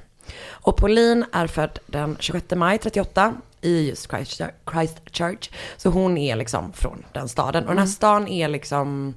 [0.49, 4.09] Och Pauline är född den 26 maj 38 i just
[4.71, 5.49] Christchurch.
[5.77, 7.63] Så hon är liksom från den staden.
[7.63, 9.13] Och den här stan är liksom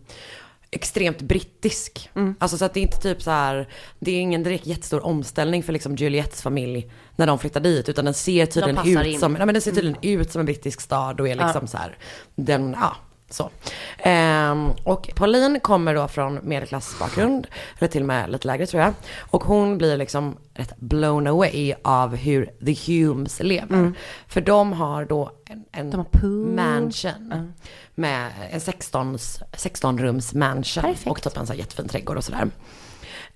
[0.75, 2.11] extremt brittisk.
[2.39, 3.69] Alltså så att det är inte typ så här,
[4.01, 7.89] det är ingen direkt jättestor omställning för liksom Juliettes familj när de flyttar dit.
[7.89, 10.47] Utan den ser tydligen passar ut som, nej men den ser tydligen ut som en
[10.47, 11.99] brittisk stad och är liksom så här,
[12.35, 12.97] den, ja.
[13.35, 13.51] Så.
[13.99, 17.47] Ehm, och Pauline kommer då från medelklassbakgrund,
[17.79, 18.95] eller till och med lite lägre tror jag.
[19.21, 23.93] Och hon blir liksom rätt blown away av hur the Humes lever.
[24.29, 27.53] För de har då en, en De har mansion.
[27.95, 29.19] Med en 16,
[29.53, 30.83] 16 rums mansion.
[30.83, 31.07] Perfekt.
[31.07, 32.51] Och typ en så jättefin trädgård och sådär.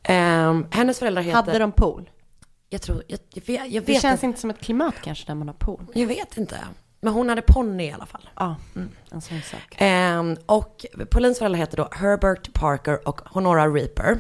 [0.03, 1.37] Ehm, hennes föräldrar heter...
[1.37, 2.11] Hade de pool?
[2.71, 5.27] Jag tror, jag, jag vet, jag Det vet, känns inte, inte som ett klimat kanske
[5.27, 5.87] där man har pool.
[5.95, 6.57] jag vet inte.
[7.01, 8.29] Men hon hade ponny i alla fall.
[8.37, 8.57] Ja,
[9.11, 9.77] en sån sak.
[9.79, 14.19] Ehm, och Paulines föräldrar heter då Herbert Parker och Honora Reaper.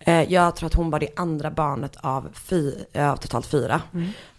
[0.00, 3.82] Eh, jag tror att hon var det andra barnet av, fy, eh, av totalt fyra.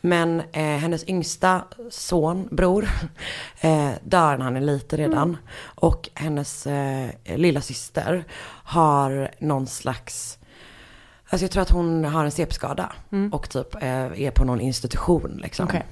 [0.01, 2.89] Men eh, hennes yngsta son, bror,
[3.61, 5.37] eh, dör när han är liten redan.
[5.63, 8.23] Och hennes eh, lilla syster
[8.63, 10.37] har någon slags
[11.35, 12.91] Alltså jag tror att hon har en CP-skada
[13.31, 15.65] och typ eh, är på någon institution liksom.
[15.65, 15.83] Okej.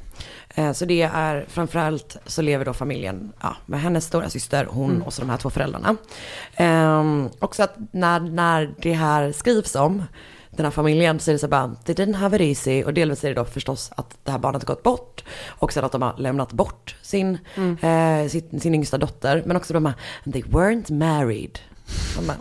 [0.56, 5.01] Eh, Så det är framförallt så lever då familjen ja, med hennes stora syster, hon
[5.01, 5.95] och så de här två föräldrarna.
[6.56, 10.03] Ehm, också att när, när det här skrivs om
[10.49, 12.84] den här familjen så är det så bara, they didn't have it easy.
[12.84, 15.23] Och delvis är det då förstås att det här barnet har gått bort.
[15.47, 17.38] Och sen att de har lämnat bort sin,
[17.82, 19.43] eh, sin, sin yngsta dotter.
[19.45, 19.95] Men också de här,
[20.32, 21.60] they weren't married.
[22.15, 22.38] Man bara,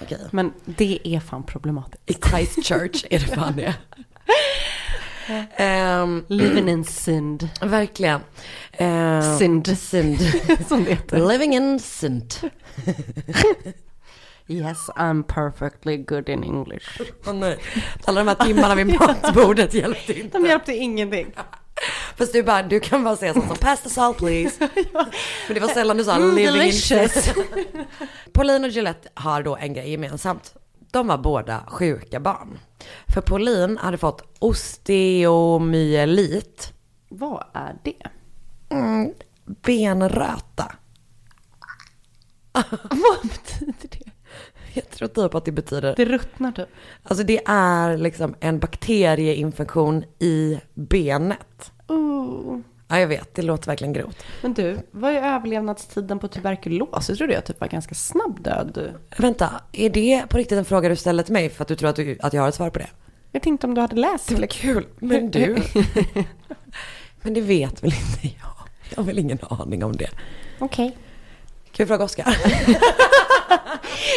[0.00, 0.18] okej.
[0.30, 2.02] Men det är fan problematiskt.
[2.06, 3.74] I Christchurch är det fan det.
[5.56, 7.48] Ehm, Living in synd.
[7.60, 8.20] verkligen.
[8.72, 9.78] Ehm, Synd.
[9.78, 10.18] Synd.
[10.68, 11.28] Som det heter.
[11.28, 12.34] Living in synd.
[14.48, 17.00] Yes, I'm perfectly good in English.
[17.26, 17.58] Åh nej.
[18.04, 20.38] Alla de här timmarna vid matbordet hjälpte inte.
[20.38, 21.32] De hjälpte ingenting.
[22.16, 24.56] Fast du bara, du kan bara säga sånt som pass the salt please.
[25.46, 27.28] Men det var sällan du sa Mm, living delicious.
[27.28, 27.34] in
[28.32, 30.54] Pauline och Gillette har då en grej gemensamt.
[30.90, 32.58] De var båda sjuka barn.
[33.14, 36.72] För Pauline hade fått osteomyelit,
[37.08, 38.02] Vad är det?
[38.68, 39.12] mm,
[39.44, 40.72] benröta.
[42.90, 44.05] Vad betyder det?
[44.76, 46.68] Jag tror typ att det betyder, Det ruttnar typ.
[47.02, 51.72] alltså det är liksom en bakterieinfektion i benet.
[51.88, 52.60] Oh.
[52.88, 54.24] Ja jag vet, det låter verkligen grovt.
[54.42, 57.08] Men du, vad är överlevnadstiden på tuberkulos?
[57.08, 58.94] Jag trodde jag typ var ganska snabb död.
[59.18, 61.90] Vänta, är det på riktigt en fråga du ställer till mig för att du tror
[61.90, 62.88] att, du, att jag har ett svar på det?
[63.32, 64.28] Jag tänkte om du hade läst.
[64.28, 65.56] Det var kul, men du.
[67.22, 68.68] men det vet väl inte jag.
[68.90, 70.10] Jag har väl ingen aning om det.
[70.58, 70.96] Okej.
[71.76, 72.36] Kan vi fråga Oskar?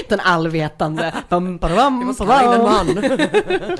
[0.10, 1.13] Den allvetande.
[1.30, 2.88] Bam, bam, Vi måste kalla in en man.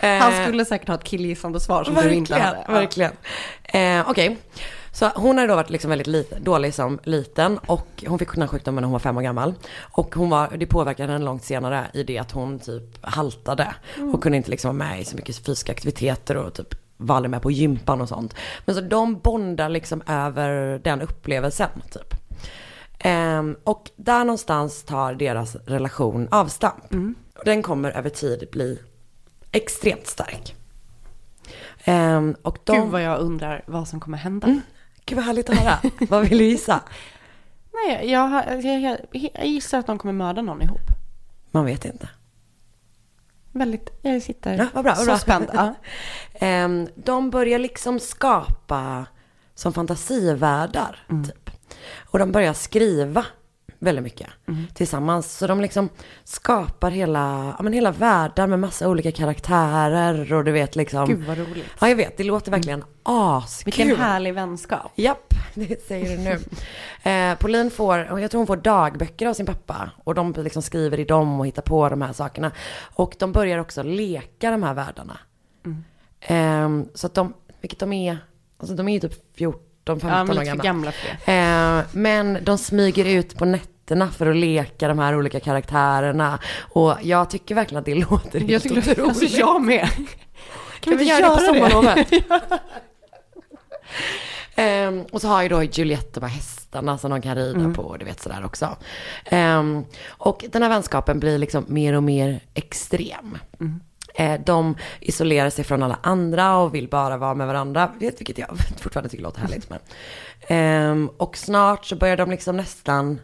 [0.00, 2.64] Han Eh, skulle säkert ha ett killgissande svar som verkligen, du inte hade.
[2.66, 2.72] Ja.
[2.72, 3.12] Verkligen.
[3.64, 4.38] Eh, Okej,
[4.92, 8.42] så hon har då varit liksom väldigt lit, dålig som liten och hon fick den
[8.42, 9.54] här sjukdomen när hon var fem år gammal.
[9.80, 13.74] Och hon var, det påverkade henne långt senare i det att hon typ haltade
[14.12, 17.30] och kunde inte liksom vara med i så mycket fysiska aktiviteter och typ var aldrig
[17.30, 18.34] med på gympan och sånt.
[18.64, 22.14] Men så de bondar liksom över den upplevelsen typ.
[22.98, 26.84] Ehm, och där någonstans tar deras relation avstamp.
[27.38, 28.78] Och den kommer över tid bli
[29.52, 30.54] extremt stark.
[31.84, 32.80] Ehm, och de...
[32.80, 34.46] Gud vad jag undrar vad som kommer hända.
[34.46, 34.60] Mm.
[35.04, 35.78] Gud vad härligt att höra.
[36.08, 36.80] vad vill du gissa?
[37.72, 38.98] Nej, jag, jag, jag,
[39.34, 40.80] jag gissar att de kommer mörda någon ihop.
[41.50, 42.08] Man vet inte.
[43.52, 45.18] Väldigt, jag sitter Ja, vad bra, vad så bra.
[45.18, 45.50] spänd.
[45.52, 45.74] Ja.
[46.34, 49.06] Ehm, de börjar liksom skapa
[49.54, 51.47] som fantasivärldar, typ.
[52.10, 53.24] Och de börjar skriva
[53.78, 54.28] väldigt mycket
[54.74, 55.36] tillsammans.
[55.36, 55.88] Så de liksom
[56.24, 61.06] skapar hela, ja, men hela världar med massa olika karaktärer och du vet liksom.
[61.06, 61.64] Gud vad roligt.
[61.80, 62.16] Ja, jag vet.
[62.16, 63.64] Det låter verkligen askul.
[63.64, 64.92] Vilken härlig vänskap.
[64.94, 66.38] Japp, det säger du nu.
[67.10, 69.90] Eh, Pauline får, jag tror hon får dagböcker av sin pappa.
[70.04, 72.52] Och de liksom skriver i dem och hittar på de här sakerna.
[72.80, 75.18] Och de börjar också leka de här världarna.
[76.20, 78.18] Eh, så att de, vilket de är,
[78.58, 79.60] alltså de är ju typ 14,
[79.96, 80.92] 15 Ja, år gamla.
[81.24, 81.78] gamla.
[81.80, 86.38] Eh, men de smyger ut på nätterna för att leka de här olika karaktärerna.
[86.60, 88.98] Och jag tycker verkligen att det låter helt Jag tycker, otroligt.
[89.08, 89.88] alltså jag med.
[90.80, 92.08] Kan vi inte göra det på sommarlovet?
[94.56, 97.82] Ehm, och så har ju då Juliette de här hästarna som de kan rida på
[97.82, 98.76] och du vet sådär också.
[99.24, 103.38] Ehm, och den här vänskapen blir liksom mer och mer extrem.
[103.60, 103.66] Eh,
[104.44, 108.48] de isolerar sig från alla andra och vill bara vara med varandra, vet vilket jag
[108.78, 109.70] fortfarande tycker låter härligt.
[109.70, 109.78] Men.
[110.46, 113.20] Ehm, och snart så börjar de liksom nästan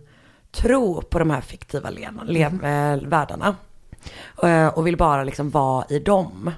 [0.52, 3.56] tro på de här fiktiva eh, världarna.
[4.42, 6.50] Eh, och vill bara liksom vara i dem.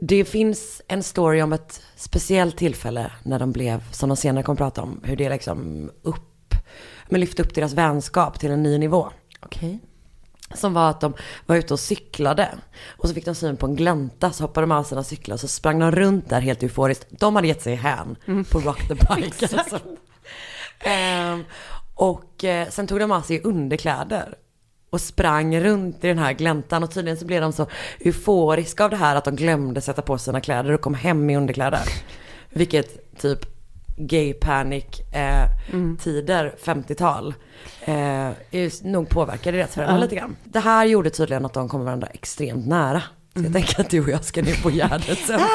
[0.00, 4.56] Det finns en story om ett speciellt tillfälle när de blev, som de senare kommer
[4.56, 6.54] prata om, hur det liksom upp,
[7.08, 9.10] men lyfte upp deras vänskap till en ny nivå.
[9.40, 9.78] Okej.
[10.54, 11.14] Som var att de
[11.46, 12.48] var ute och cyklade.
[12.86, 15.40] Och så fick de syn på en glänta, så hoppade de av sina cyklar och
[15.40, 17.06] så sprang de runt där helt euforiskt.
[17.10, 18.16] De hade gett sig hän
[18.50, 19.58] på Rock the Bike.
[19.58, 19.78] alltså.
[20.84, 21.44] Ehm,
[21.94, 24.34] och eh, sen tog de av sig underkläder.
[24.90, 26.82] Och sprang runt i den här gläntan.
[26.82, 27.66] Och tydligen så blev de så
[28.00, 31.36] euforiska av det här att de glömde sätta på sina kläder och kom hem i
[31.36, 31.82] underkläder.
[32.50, 33.59] Vilket typ
[34.06, 35.44] gay panic eh,
[35.98, 37.34] tider, 50-tal,
[37.80, 38.30] eh,
[38.82, 40.36] nog påverkade deras föräldrar lite grann.
[40.44, 43.02] Det här gjorde tydligen att de kom varandra extremt nära.
[43.36, 45.40] Så jag tänker att du och jag ska ner på Gärdet sen.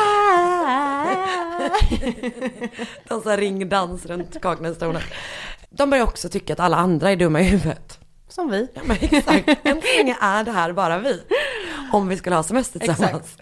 [3.08, 5.04] Dansa ringdans runt Kaknästornet.
[5.70, 8.00] De börjar också tycka att alla andra är dumma i huvudet.
[8.28, 8.68] Som vi.
[8.74, 11.22] Ja men exakt, än så länge är det här bara vi.
[11.92, 13.38] Om vi skulle ha semester tillsammans.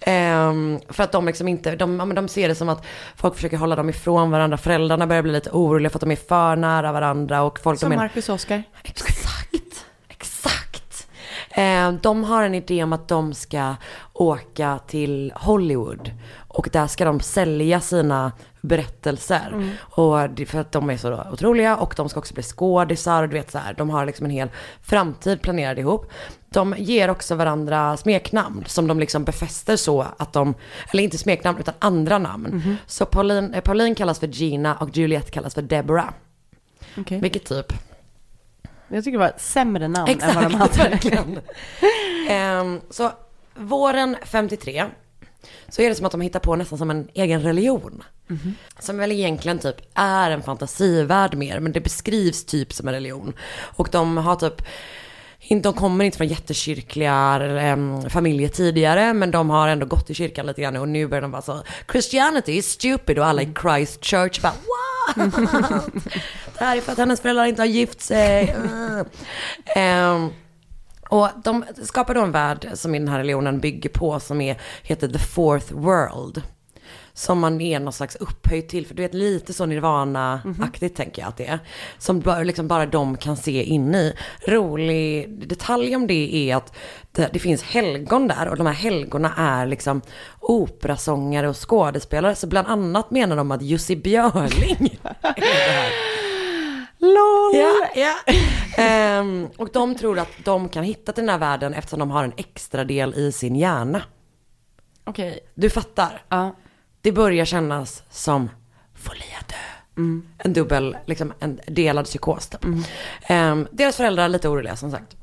[0.00, 2.84] Ehm, för att de liksom inte, de, de ser det som att
[3.16, 4.56] folk försöker hålla dem ifrån varandra.
[4.56, 7.42] Föräldrarna börjar bli lite oroliga för att de är för nära varandra.
[7.42, 8.62] Och folk Som Marcus och Oscar.
[8.84, 11.08] Exakt, exakt.
[11.50, 13.74] Eh, de har en idé om att de ska
[14.12, 16.10] åka till Hollywood.
[16.48, 19.76] Och där ska de sälja sina berättelser.
[19.80, 23.28] Och det, för att de är så otroliga och de ska också bli skådisar och
[23.28, 24.48] du vet så här, de har liksom en hel
[24.82, 26.10] framtid planerad ihop.
[26.50, 30.54] De ger också varandra smeknamn som de liksom befäster så att de,
[30.90, 32.76] eller inte smeknamn utan andra namn.
[32.86, 36.10] Så Pauline, eh, Pauline kallas för Gina och Juliette kallas för Deborah.
[36.96, 37.20] Okej.
[37.20, 37.72] Vilket typ
[38.88, 40.90] Jag tycker det var sämre namn än vad de Exakt, hade.
[40.90, 41.40] verkligen.
[42.28, 43.10] Ehm, så
[43.54, 44.84] våren 53
[45.68, 48.02] så är det som att de hittar på nästan som en egen religion.
[48.78, 53.32] Som väl egentligen typ är en fantasivärld mer, men det beskrivs typ som en religion.
[53.60, 54.62] Och de har typ
[55.40, 57.14] inte- de kommer inte från jättekyrkliga
[57.60, 61.22] em, familjer tidigare, men de har ändå gått i kyrkan lite grann och nu börjar
[61.22, 65.34] de vara så Christianity is stupid och alla i Christchurch bara what?
[66.58, 68.56] Det här är för att hennes föräldrar inte har gift sig.
[68.56, 69.02] Uh.
[71.08, 74.60] Och de skapar då en värld som i den här religionen bygger på som är,
[74.82, 76.42] heter the fourth world.
[77.12, 81.28] Som man är någon slags upphöjd till, för du vet lite så nirvana-aktigt tänker jag
[81.28, 81.58] att det är.
[81.98, 84.14] Som bara, liksom bara de kan se in i.
[84.46, 86.76] Rolig detalj om det är att
[87.12, 90.02] det, det finns helgon där och de här helgona är liksom
[90.40, 92.34] operasångare och skådespelare.
[92.34, 95.92] Så bland annat menar de att Jussi Björling är det här.
[96.98, 97.54] LOL!
[97.54, 98.14] Ja, ja.
[98.82, 102.24] Ehm, och de tror att de kan hitta till den här världen eftersom de har
[102.24, 104.02] en extra del i sin hjärna.
[105.04, 105.40] Okej.
[105.54, 106.22] Du fattar?
[106.28, 106.56] Ja.
[107.00, 108.50] Det börjar kännas som
[108.94, 110.02] Folia dö.
[110.38, 112.64] En dubbel, liksom en delad psykos typ.
[113.22, 115.16] Ehm, deras föräldrar är lite oroliga som sagt.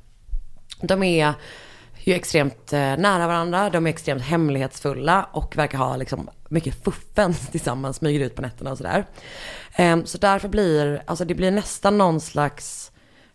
[0.81, 1.35] De är
[1.97, 7.47] ju extremt eh, nära varandra, de är extremt hemlighetsfulla och verkar ha liksom mycket fuffens
[7.51, 9.05] tillsammans, smyger ut på nätterna och sådär.
[9.75, 12.91] Ehm, så därför blir, alltså det blir nästan någon slags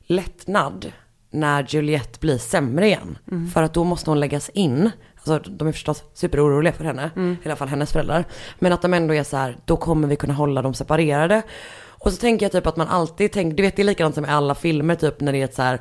[0.07, 0.93] lättnad
[1.31, 3.19] när Juliette blir sämre igen.
[3.55, 4.91] För att då måste hon läggas in.
[5.17, 7.11] Alltså de är förstås superoroliga för henne,
[7.45, 8.25] i alla fall hennes föräldrar.
[8.59, 11.43] Men att de ändå är så här, då kommer vi kunna hålla dem separerade.
[11.81, 14.25] Och så tänker jag typ att man alltid tänker, du vet det är likadant som
[14.25, 15.81] i alla filmer typ när det är ett så här,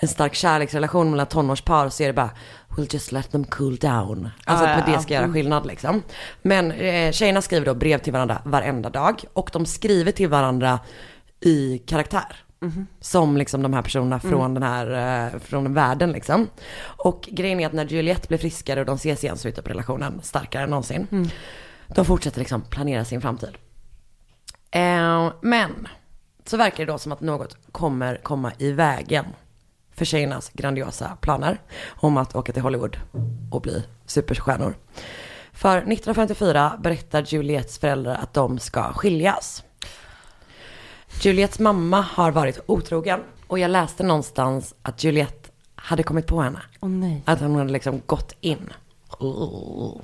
[0.00, 2.30] en stark kärleksrelation mellan tonårspar så är det bara
[2.76, 4.28] We'll just let them cool down.
[4.44, 5.20] Alltså Ja, att ja, det ska ja.
[5.20, 6.02] göra skillnad liksom.
[6.42, 10.80] Men eh, tjejerna skriver då brev till varandra varenda dag och de skriver till varandra
[11.40, 12.36] i karaktär.
[13.00, 16.48] Som liksom de här personerna från den här, eh, från den världen liksom.
[16.82, 19.68] Och grejen är att när Juliette blir friskare och de ses igen så är typ
[19.68, 21.30] relationen starkare än någonsin.
[21.88, 23.56] De fortsätter liksom planera sin framtid.
[24.70, 25.88] Eh, men
[26.44, 29.24] så verkar det då som att något kommer komma i vägen
[29.96, 32.96] för tjejernas grandiosa planer om att åka till Hollywood
[33.50, 34.76] och bli superstjärnor.
[35.52, 39.64] För 1954 berättar Juliettes föräldrar att de ska skiljas.
[41.22, 46.60] Juliettes mamma har varit otrogen och jag läste någonstans att Juliette hade kommit på henne.
[46.80, 47.22] Nej.
[47.24, 48.72] Att hon hade liksom gått in.
[49.18, 50.00] Oh.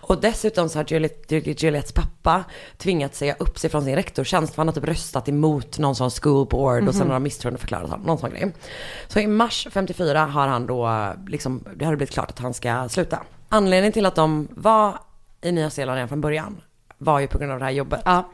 [0.00, 2.44] Och dessutom så har Juliette, Juliettes pappa
[2.76, 6.10] tvingat säga upp sig från sin rektorstjänst för han har typ röstat emot någon sån
[6.10, 8.52] school board och sen har de misstroendeförklarat honom, någon sån grej.
[9.08, 12.88] Så i mars 54 har han då liksom, det har blivit klart att han ska
[12.88, 13.22] sluta.
[13.48, 14.98] Anledningen till att de var
[15.40, 16.60] i Nya Zeeland redan från början
[16.98, 18.02] var ju på grund av det här jobbet.
[18.04, 18.30] Ja.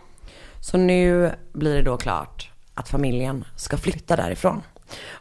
[0.61, 4.63] Så nu blir det då klart att familjen ska flytta därifrån.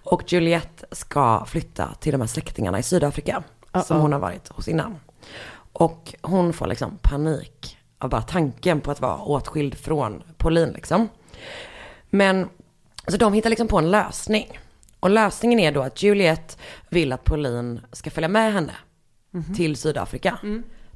[0.04, 3.44] Och Juliette ska flytta till de här släktingarna i Sydafrika.
[3.86, 5.00] Som hon har varit hos innan.
[5.74, 11.10] Och hon får liksom panik av bara tanken på att vara åtskild från Pauline liksom.
[12.10, 12.50] Men,
[13.08, 14.60] så de hittar liksom på en lösning.
[15.00, 16.56] Och lösningen är då att Juliette
[16.90, 18.74] vill att Pauline ska följa med henne
[19.56, 20.40] till Sydafrika.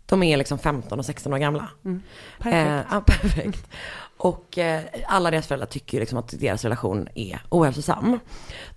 [0.05, 1.69] De är liksom 15 och 16 år gamla.
[2.37, 2.67] Perfekt.
[2.67, 3.67] Eh, ja, perfekt.
[4.17, 8.19] Och eh, alla deras föräldrar tycker ju liksom att deras relation är ohälsosam.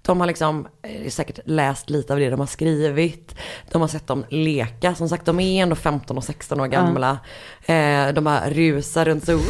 [0.03, 3.35] De har liksom eh, säkert läst lite av det de har skrivit.
[3.71, 4.95] De har sett dem leka.
[4.95, 7.19] Som sagt, de är ändå 15 och 16 år gamla.
[7.67, 9.41] Eh, de bara rusar runt så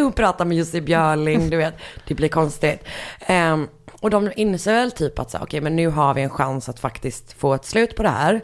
[0.06, 1.74] och pratar med Jussi Björling, du vet.
[2.06, 2.84] Det blir konstigt.
[3.26, 3.56] Eh,
[4.00, 6.80] och de inser väl typ att så, okej men nu har vi en chans att
[6.80, 8.40] faktiskt få ett slut på det här.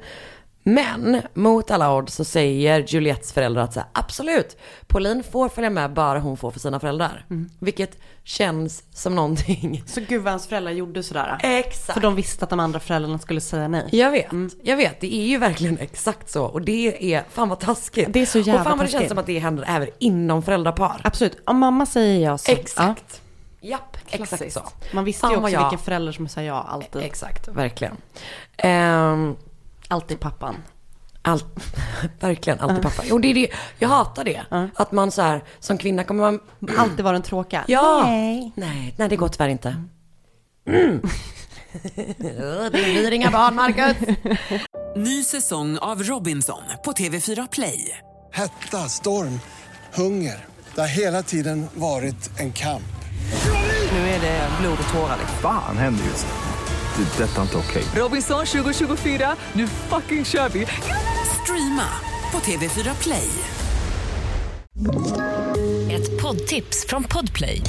[0.74, 5.70] Men mot alla odds så säger Juliettes föräldrar att så här, absolut, Pauline får följa
[5.70, 7.26] med bara hon får för sina föräldrar.
[7.58, 9.82] Vilket känns som någonting.
[9.86, 11.38] Så gud vad hans föräldrar gjorde sådär.
[11.42, 11.92] Exakt.
[11.94, 13.88] För de visste att de andra föräldrarna skulle säga nej.
[13.92, 14.26] Jag vet,
[14.62, 15.00] jag vet.
[15.00, 16.44] Det är ju verkligen exakt så.
[16.44, 18.12] Och det är, fan vad taskigt.
[18.12, 19.00] Det är så jävla Och fan vad det taskigt.
[19.00, 21.00] känns som att det händer även inom föräldrapar.
[21.04, 22.52] Absolut, om mamma säger ja så.
[22.52, 23.22] Exakt.
[23.60, 24.54] Japp, Ja, exakt klassiskt.
[24.56, 24.62] så.
[24.94, 27.02] Man visste ju också jag- vilken förälder som sa ja alltid.
[27.02, 27.96] Exakt, verkligen.
[28.56, 29.36] Ehm,
[29.88, 30.56] Alltid pappan.
[31.22, 31.46] Allt,
[32.20, 33.02] verkligen, alltid pappa.
[33.06, 33.48] Jo, det är det.
[33.78, 34.70] Jag hatar det.
[34.74, 36.40] Att man så här, som kvinna kommer man...
[36.78, 37.64] Alltid var den tråkiga.
[37.68, 38.02] Ja!
[38.04, 38.52] Nej.
[38.54, 39.84] Nej, nej det går tyvärr inte.
[40.66, 41.00] Mm.
[42.72, 43.96] det blir inga barn, Marcus.
[44.96, 47.98] Ny säsong av Robinson på TV4 Play.
[48.32, 49.40] Hetta, storm,
[49.94, 50.46] hunger.
[50.74, 52.82] Det har hela tiden varit en kamp.
[53.92, 55.18] Nu är det blod och tårar.
[55.42, 56.47] Fan händer just nu.
[56.98, 57.22] Det.
[57.22, 57.82] Detta är inte okej.
[57.96, 60.66] Robinson 2024, nu fucking kör vi!
[61.42, 61.88] Streama
[62.32, 63.28] på TV4 Play.
[65.90, 67.62] Ett poddtips från Podplay.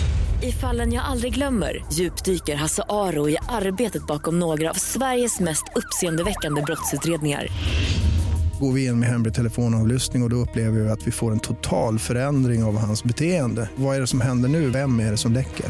[0.43, 5.63] I fallen jag aldrig glömmer djupdyker Hasse Aro i arbetet bakom några av Sveriges mest
[5.75, 7.47] uppseendeväckande brottsutredningar.
[8.59, 11.39] Går vi in med hemlig telefonavlyssning och, och då upplever vi att vi får en
[11.39, 13.69] total förändring av hans beteende.
[13.75, 14.69] Vad är det som händer nu?
[14.69, 15.65] Vem är det som läcker?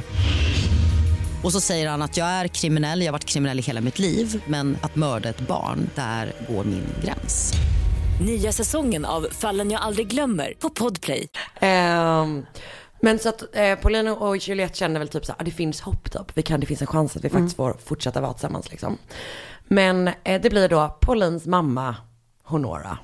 [1.44, 4.00] Och så säger han att jag är kriminell, jag har varit kriminell i hela mitt
[4.00, 7.54] liv men att mörda ett barn, där går min gräns.
[8.22, 11.28] Nya säsongen av Fallen jag aldrig glömmer på Podplay.
[11.60, 12.46] Ehm,
[13.02, 15.82] men så att eh, Pauline och Juliette känner väl typ så här, ah, det finns
[15.82, 16.32] hopp typ.
[16.38, 18.98] Vi kan, det finns en chans att vi faktiskt får fortsätta vara tillsammans liksom.
[19.68, 21.96] Men eh, det blir då Paulines mamma,
[22.44, 22.98] Honora,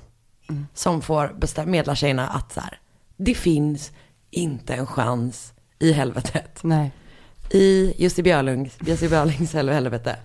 [0.73, 2.79] som får bestäm- meddela tjejerna att så här,
[3.17, 3.91] det finns
[4.31, 6.59] inte en chans i helvetet.
[6.63, 6.91] Nej.
[7.49, 10.15] I Jussi Björlungs, Jussi Björlings hel- helvete.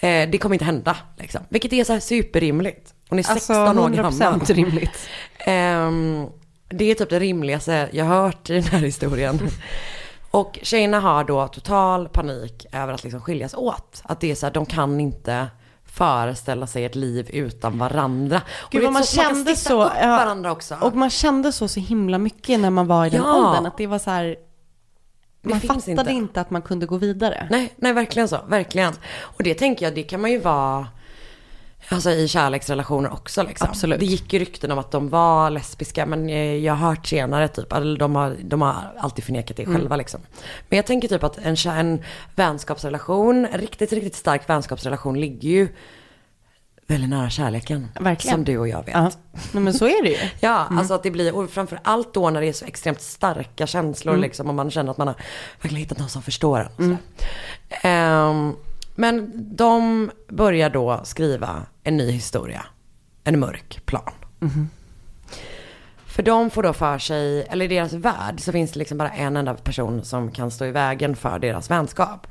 [0.00, 1.40] Eh, det kommer inte hända liksom.
[1.48, 2.94] Vilket är så här superrimligt.
[3.08, 4.12] Hon är 16 Alltså år gammal.
[4.12, 5.08] 100% rimligt.
[5.38, 6.26] Ehm,
[6.68, 9.40] det är typ det rimligaste jag hört i den här historien.
[10.30, 14.02] Och tjejerna har då total panik över att liksom skiljas åt.
[14.04, 15.46] Att det är så här, de kan inte
[15.84, 18.40] föreställa sig ett liv utan varandra.
[18.50, 19.84] Och Gud är vad man så kände stifta så.
[19.84, 20.76] upp ja, varandra också.
[20.80, 23.34] Och man kände så så himla mycket när man var i den Ja.
[23.48, 23.66] åldern.
[23.66, 24.36] Att det var så här,
[25.44, 26.10] man fattade inte.
[26.10, 26.40] inte.
[26.40, 27.48] att man kunde gå vidare.
[27.50, 28.92] Nej, nej verkligen så, verkligen.
[29.20, 30.86] Och det tänker jag, det kan man ju vara
[31.88, 33.68] Alltså i kärleksrelationer också liksom.
[33.70, 34.00] Absolut.
[34.00, 37.48] Det gick ju rykten om att de var lesbiska men eh, jag har hört senare
[37.48, 39.76] typ, eller de har, de har alltid förnekat det Mm.
[39.76, 40.20] själva liksom.
[40.68, 42.02] Men jag tänker typ att en, en
[42.34, 45.68] vänskapsrelation, en riktigt, riktigt stark vänskapsrelation ligger ju
[46.86, 47.88] väldigt nära kärleken.
[48.00, 48.34] Verkligen.
[48.34, 48.94] Som du och jag vet.
[48.94, 49.10] Ja,
[49.52, 50.16] Nej, men så är det ju.
[50.40, 53.66] Ja, alltså att det blir, och framför allt då när det är så extremt starka
[53.66, 55.16] känslor liksom, och man känner att man har
[55.60, 56.68] verkligen hittat någon som förstår en.
[56.76, 56.98] sådär.
[57.82, 58.52] Ehm,
[58.94, 62.66] men de börjar då skriva en ny historia,
[63.24, 64.12] en mörk plan.
[66.06, 69.10] För de får då för sig, eller i deras värld så finns det liksom bara
[69.10, 72.26] en enda person som kan stå i vägen för deras vänskap.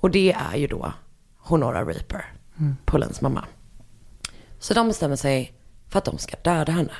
[0.00, 0.92] Och det är ju då
[1.38, 2.24] Honora Reaper,
[2.84, 3.44] Paulins mamma.
[4.58, 5.52] Så de bestämmer sig
[5.88, 6.92] för att de ska döda henne.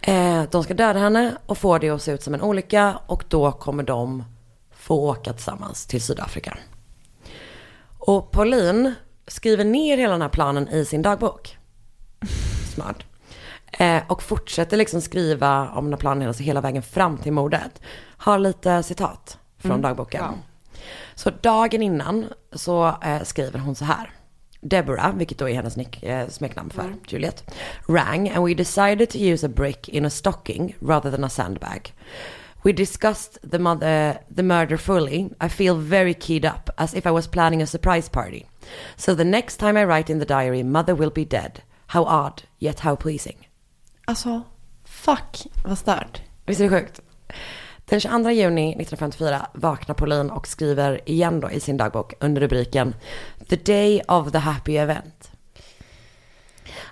[0.00, 3.24] Eh, de ska döda henne och få det att se ut som en olycka och
[3.28, 4.24] då kommer de
[4.70, 6.58] få åka tillsammans till Sydafrika.
[7.98, 8.94] Och Pauline
[9.26, 11.58] skriver ner hela den här planen i sin dagbok.
[12.74, 12.96] Smart.
[13.72, 17.82] Eh, och fortsätter liksom skriva om den här planen hela, hela vägen fram till mordet.
[18.16, 20.24] Har lite citat från dagboken.
[21.14, 24.10] Så dagen innan så eh, skriver hon så här.
[24.64, 27.54] Deborah, vilket då är hennes nick, eh, smeknamn för Juliet,
[27.88, 31.94] rang and we decided to use a brick in a stocking rather than a sandbag.
[32.64, 35.28] We discussed the, mother, the murder fully.
[35.40, 38.46] I feel very keyed up, as if I was planning a surprise party.
[38.96, 41.62] So the next time I write in the diary, mother will be dead.
[41.88, 43.48] How odd, yet how pleasing.
[44.06, 44.42] Alltså,
[44.84, 46.22] fuck vad stört.
[46.46, 47.00] Visst är det sjukt?
[47.86, 52.94] Den 22 juni 1954 vaknar Pauline och skriver igen då i sin dagbok under rubriken
[53.48, 55.30] The day of the happy event.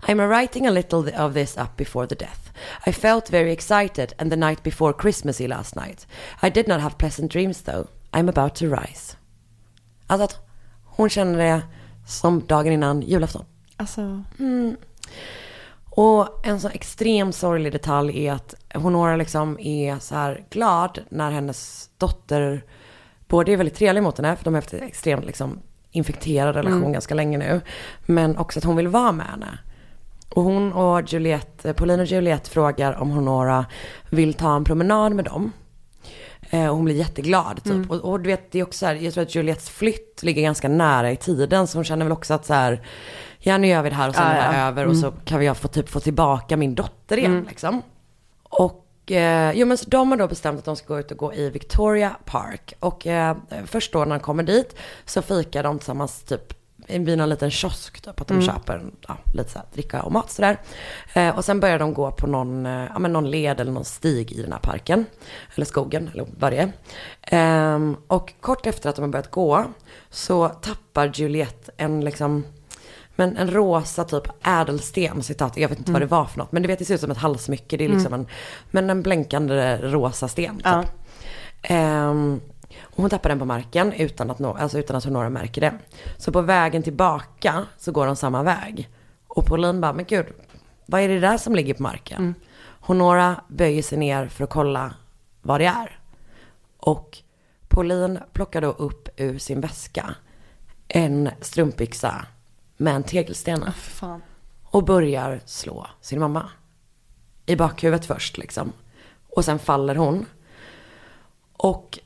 [0.08, 2.52] I'm writing a little of this up before the death.
[2.86, 6.06] I felt very excited and the night before Christmasy last night.
[6.42, 7.86] I did not have pleasant dreams though.
[8.12, 9.16] I'm about to rise.
[10.06, 10.46] Alltså att
[10.84, 11.62] hon känner det
[12.06, 13.44] som dagen innan julafton.
[13.76, 14.24] Alltså,
[15.94, 21.30] Och en så extremt sorglig detalj är att Honora liksom är så här glad när
[21.30, 22.64] hennes dotter
[23.28, 25.62] både är väldigt trevlig mot henne, för de har haft en extremt liksom
[25.92, 27.61] infekterad relation ganska länge nu,
[28.07, 29.59] men också att hon vill vara med henne.
[30.28, 33.66] Och hon och Juliette, Pauline och Juliette frågar om Honora
[34.11, 35.52] vill ta en promenad med dem.
[36.50, 37.90] Eh, och hon blir jätteglad typ.
[37.90, 40.42] Och, och du vet, det är också så här, jag tror att Juliettes flytt ligger
[40.42, 41.66] ganska nära i tiden.
[41.66, 42.87] Så hon känner väl också att så här,
[43.38, 44.66] ja nu gör vi det här och sen Ja, är det ja.
[44.66, 44.87] över.
[44.87, 47.83] Och så kan jag få, typ, få tillbaka min dotter igen liksom.
[48.48, 51.16] Och eh, jo men så de har då bestämt att de ska gå ut och
[51.16, 52.74] gå i Victoria Park.
[52.80, 53.36] Och eh,
[53.66, 56.54] först då när de kommer dit så fikar de tillsammans typ
[56.86, 58.20] vid någon liten kiosk typ.
[58.20, 60.56] Att de köper ja, lite så här, dricka och mat sådär.
[61.12, 63.84] Eh, och sen börjar de gå på någon, eh, ja, men någon led eller någon
[63.84, 65.06] stig i den här parken.
[65.54, 66.72] Eller skogen eller vad det är.
[67.22, 69.64] Ehm, och kort efter att de har börjat gå
[70.11, 72.44] så tappar Juliette en liksom
[73.16, 76.52] men en rosa typ ädelsten, citat, jag vet inte vad det var för något.
[76.52, 78.26] Men du vet det ser ut som ett halsmycke, det är liksom en,
[78.70, 80.56] men en blänkande rosa sten.
[80.56, 80.64] Typ.
[80.64, 80.84] Ja.
[81.62, 82.40] Ehm,
[82.80, 85.72] och hon tappar den på marken utan att, nå, alltså utan att Honora märker det.
[86.16, 88.88] Så på vägen tillbaka så går de samma väg.
[89.26, 90.26] Och Pauline bara, men gud,
[90.86, 92.34] vad är det där som ligger på marken?
[92.80, 94.94] Honora böjer sig ner för att kolla
[95.42, 95.98] vad det är.
[96.78, 97.18] Och
[97.68, 100.14] Pauline plockar då upp ur sin väska
[100.88, 102.26] en strumpbyxa
[102.83, 103.72] med en tegelsten.
[103.72, 104.22] Fan.
[104.64, 106.49] och börjar slå sin mamma.
[107.47, 108.72] I bakhuvudet först liksom.
[109.37, 110.26] Och sen faller hon.
[111.53, 111.99] Och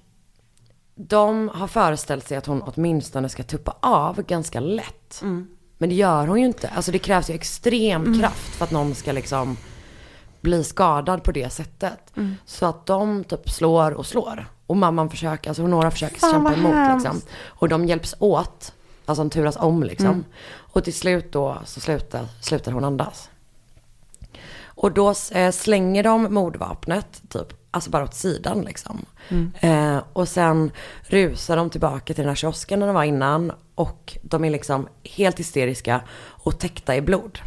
[0.94, 5.20] de har föreställt sig att hon åtminstone ska tuppa av ganska lätt.
[5.78, 6.68] Men det gör hon ju inte.
[6.68, 9.56] Alltså det krävs ju extrem kraft för att någon ska liksom
[10.40, 12.12] bli skadad på det sättet.
[12.44, 14.46] Så att de typ slår och slår.
[14.66, 17.04] Och mamman försöker, alltså några försöker Fan, kämpa emot hemskt.
[17.04, 17.22] liksom.
[17.46, 18.72] Och de hjälps åt.
[19.06, 20.24] Alltså de turas om liksom.
[20.76, 23.30] Och till slut då så slutar, slutar hon andas.
[24.64, 29.06] Och då eh, slänger de mordvapnet, typ, alltså bara åt sidan liksom.
[29.60, 30.70] Eh, och sen
[31.02, 33.52] rusar de tillbaka till den här kiosken där de var innan.
[33.74, 37.38] Och de är liksom helt hysteriska och täckta i blod.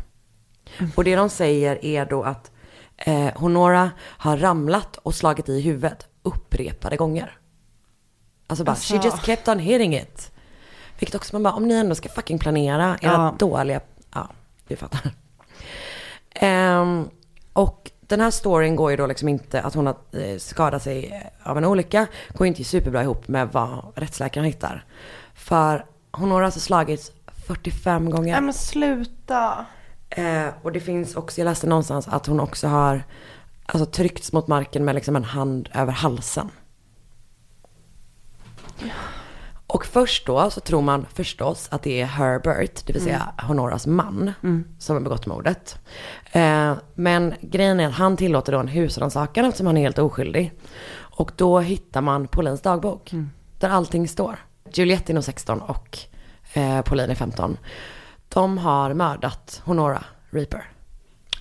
[0.96, 2.52] Och det de säger är då att
[2.98, 7.38] eh, Honora har ramlat och slagit i huvudet upprepade gånger.
[8.48, 8.94] Alltså bara, Alltså.
[8.98, 10.32] she just kept on hitting it.
[11.00, 13.36] Vilket också man bara, om ni ändå ska fucking planera era Ja.
[13.39, 13.80] dåliga,
[14.14, 14.28] ja,
[14.68, 15.02] vi fattar.
[16.36, 17.10] Ehm,
[17.54, 21.06] och den här storyn går ju då liksom inte, att hon har eh, skadat sig
[21.43, 24.86] eh, av en olycka, går ju inte superbra ihop med vad rättsläkaren hittar.
[25.34, 27.12] För hon har alltså slagits
[27.47, 28.32] 45 gånger.
[28.32, 29.66] Nej men sluta.
[30.10, 33.04] Eh, och det finns också, jag läste någonstans att hon också har
[33.66, 36.50] alltså, tryckts mot marken med liksom en hand över halsen.
[39.70, 43.88] Och först då så tror man förstås att det är Herbert, det vill säga Honoras
[43.88, 44.34] man,
[44.80, 45.80] som har begått mordet.
[46.32, 50.52] Eh, men grejen är att han tillåter då en husrannsakan eftersom han är helt oskyldig.
[51.00, 53.12] Och då hittar man Paulins dagbok,
[53.60, 54.40] där allting står.
[54.74, 55.98] Juliette är nog 16 och
[56.54, 57.58] eh, Pauline är 15.
[58.30, 60.72] De har mördat Honora Reaper.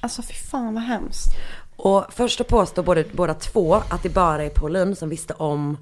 [0.00, 1.28] Alltså fy fan vad hemskt.
[1.76, 5.76] Och först då påstår både, båda två att det bara är Pauline som visste om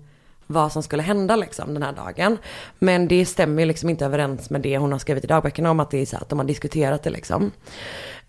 [0.46, 2.38] vad som skulle hända liksom den här dagen.
[2.78, 5.80] Men det stämmer ju liksom inte överens med det hon har skrivit i dagböckerna om
[5.80, 7.50] att det är så att de har diskuterat det liksom.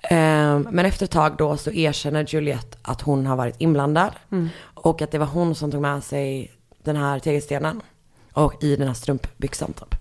[0.04, 4.12] Eh, men efter ett tag då så erkänner Juliette att hon har varit inblandad.
[4.64, 6.52] Och att det var hon som tog med sig
[6.84, 7.82] den här tegelstenen.
[8.34, 9.96] Och i den här strumpbyxan typ.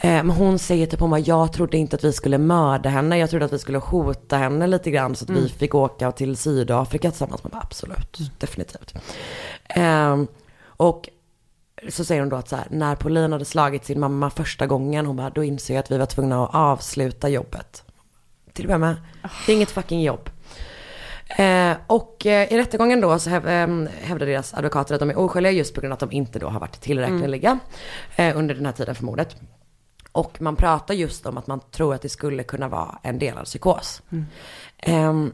[0.00, 3.18] Eh, Men hon säger typ om att jag trodde inte att vi skulle mörda henne.
[3.18, 6.36] Jag trodde att vi skulle hota henne lite grann så att vi fick åka till
[6.36, 7.44] Sydafrika tillsammans.
[7.44, 8.94] Man bara absolut, definitivt.
[9.68, 10.26] Ehm,
[10.66, 11.08] och
[11.88, 15.06] så säger hon då att så här, när Pauline hade slagit sin mamma första gången,
[15.06, 17.84] hon bara, då inser jag att vi var tvungna att avsluta jobbet.
[18.52, 18.96] Till att börja med,
[19.46, 20.30] det är inget fucking jobb.
[21.26, 25.18] Eh, och eh, i rättegången då så häv, eh, hävdar deras advokater att de är
[25.18, 27.58] oskyldiga just på grund av att de inte då har varit tillräckliga
[28.16, 29.36] eh, under den här tiden för mordet.
[30.12, 33.44] Och man pratar just om att man tror att det skulle kunna vara en delad
[33.44, 34.02] psykos.
[34.78, 35.32] Ehm,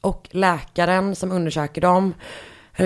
[0.00, 2.14] och läkaren som undersöker dem,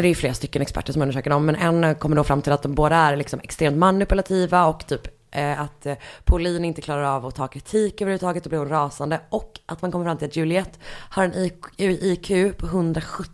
[0.03, 2.63] det är flera stycken experter som undersöker dem, men en kommer då fram till att
[2.63, 7.27] de båda är liksom extremt manipulativa och typ eh, att eh, Pauline inte klarar av
[7.27, 9.21] att ta kritik överhuvudtaget och blir hon rasande.
[9.29, 13.31] Och att man kommer fram till att Juliette har en IQ, IQ på 170.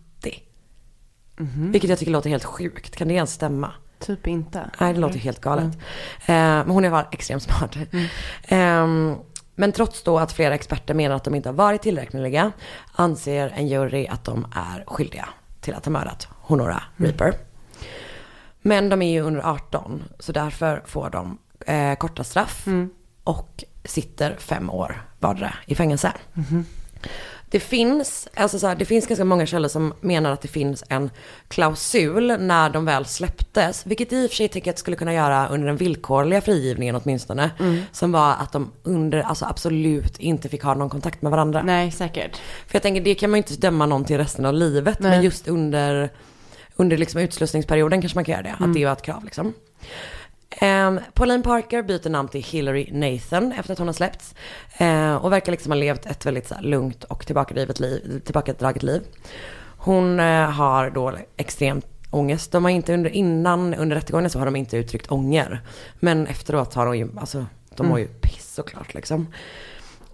[1.73, 2.97] Vilket jag tycker låter helt sjukt.
[2.97, 3.73] Kan det ens stämma?
[3.99, 4.71] Typ inte.
[4.81, 5.75] Nej, det låter helt galet.
[6.27, 7.77] Eh, men hon är bara extremt smart.
[8.49, 9.15] Ehm,
[9.55, 12.53] men trots då att flera experter menar att de inte har varit tillräckliga
[12.93, 15.29] anser en jury att de är skyldiga
[15.71, 17.35] till att ha mördat Honora Reaper.
[18.63, 22.67] Men de är ju under 18 så därför får de eh, korta straff
[23.25, 26.13] och sitter fem år vardera i fängelse.
[27.51, 30.85] Det finns, alltså så här, det finns ganska många källor som menar att det finns
[30.89, 31.11] en
[31.49, 35.15] klausul när de väl släpptes, vilket i och för sig tycker jag att skulle kunna
[35.15, 37.51] göra under den villkorliga frigivningen åtminstone,
[37.93, 41.63] som var att de under, alltså absolut inte fick ha någon kontakt med varandra.
[41.63, 42.37] Nej, säkert.
[42.67, 45.11] För jag tänker, det kan man ju inte döma någon till resten av livet, Nej.
[45.11, 46.11] men just under,
[46.77, 49.53] under liksom utslussningsperioden kanske man kan göra det, att det var ett krav liksom.
[50.63, 54.35] Um, Pauline Parker byter namn till Hillary Nathan efter att hon har släppts.
[54.79, 58.21] Eh, och verkar liksom ha levt ett väldigt så här, lugnt och tillbakadraget liv.
[58.25, 59.03] Tillbakadraget liv.
[59.77, 62.53] Hon eh, har då extremt ångest.
[62.53, 65.61] De har inte under, innan, under rättegången så har de inte uttryckt ånger.
[66.01, 67.47] Men efteråt har de ju, alltså
[67.77, 69.27] de mår ju piss såklart liksom.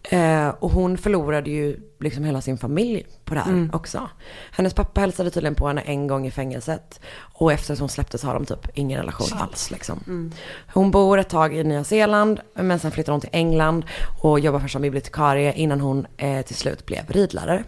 [0.08, 4.10] Eh, och hon förlorade ju liksom hela sin familj på det här också.
[4.50, 7.00] Hennes pappa hälsade tydligen på henne en gång i fängelset.
[7.16, 10.32] Och efter att hon släpptes har de typ ingen relation alls liksom.
[10.74, 13.84] Hon bor ett tag i Nya Zeeland, men sen flyttar hon till England
[14.22, 17.64] och jobbar först som bibliotekarie innan hon eh, till slut blev ridlärare.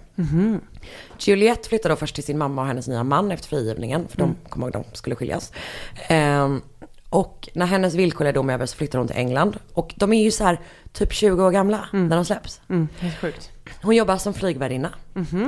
[1.19, 4.37] Juliette flyttade då först till sin mamma och hennes nya man efter frigivningen, för de
[4.49, 5.53] kom ihåg de skulle skiljas.
[6.09, 6.63] Ehm,
[7.11, 9.57] och när hennes villkorliga dom är över så flyttar hon till England.
[9.75, 10.61] Och de är ju så här
[10.93, 12.61] typ 20 år gamla när de släpps.
[12.69, 13.51] Mm, helt sjukt.
[13.83, 14.91] Hon jobbar som flygvärdinna.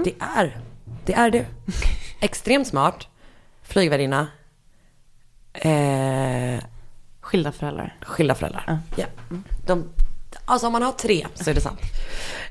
[0.05, 0.61] Det är,
[1.05, 1.45] det är du.
[2.21, 3.07] Extremt smart.
[3.63, 4.27] flygvärdinna,
[5.53, 6.61] eh,
[7.21, 7.97] Skilda föräldrar.
[8.03, 8.79] skilda föräldrar.
[8.97, 9.05] Ja.
[9.67, 9.89] De,
[10.45, 11.81] alltså om man har tre så är det sant.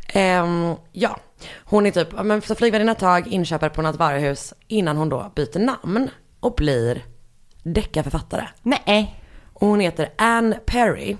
[0.08, 1.20] Ehm, ja,
[1.64, 5.32] hon är typ, men så flygvärdinna ett tag, inköpare på något varuhus innan hon då
[5.36, 7.06] byter namn och blir
[7.64, 8.48] deckarförfattare.
[8.62, 9.22] Nej.
[9.54, 11.18] Och hon heter Anne Perry.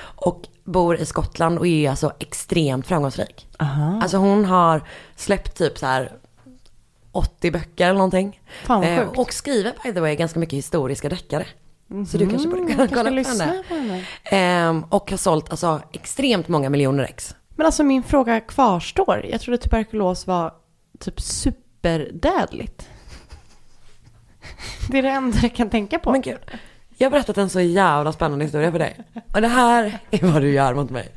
[0.00, 3.46] Och bor i Skottland och är alltså extremt framgångsrik.
[3.58, 3.98] Aha.
[4.02, 4.82] Alltså hon har
[5.16, 6.12] släppt typ så här
[7.12, 8.40] 80 böcker eller någonting.
[8.64, 9.18] Fan vad Eh, sjukt.
[9.18, 11.46] och skriver by the way ganska mycket historiska deckare.
[12.08, 13.62] Så du Mhm, kanske borde kunna kolla lyssna henne.
[13.68, 14.04] på henne.
[14.24, 17.34] Ehm, och har sålt alltså extremt många miljoner ex.
[17.56, 19.26] Men alltså min fråga kvarstår.
[19.30, 20.54] Jag trodde tuberkulos var
[20.98, 22.88] typ superdödligt.
[24.90, 26.12] Det är det enda jag kan tänka på.
[26.12, 26.38] Men gud,
[26.96, 29.00] jag har berättat en så jävla spännande historia för dig.
[29.34, 31.08] Och det här är vad du gör mot mig.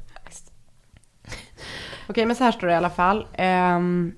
[2.10, 3.28] Okej, men så här står det i alla fall.
[3.34, 4.14] Ehm,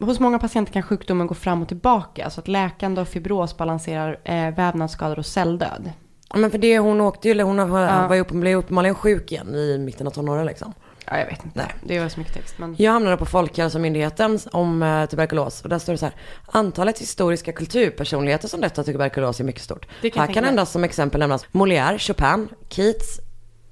[0.00, 2.30] hos många patienter kan sjukdomen gå fram och tillbaka.
[2.30, 5.92] Så att läkande och fibros balanserar eh, vävnadsskador och celldöd.
[6.34, 8.06] Men för det hon åkte ju, eller hon var, Ja.
[8.08, 10.72] var upp, blev uppenbarligen sjuk igen i mitten av tonåren liksom.
[11.04, 11.58] Ja, jag vet inte.
[11.58, 11.74] Nej.
[11.82, 12.58] Det var så mycket text.
[12.58, 12.74] Men...
[12.78, 16.14] Jag hamnade på Folkhälsomyndigheten om eh, tuberkulos och där står det så här.
[16.46, 19.86] Antalet historiska kulturpersonligheter som dött av tuberkulos är mycket stort.
[20.02, 23.20] Det kan här kan endast som exempel nämnas Molière, Chopin, Keats,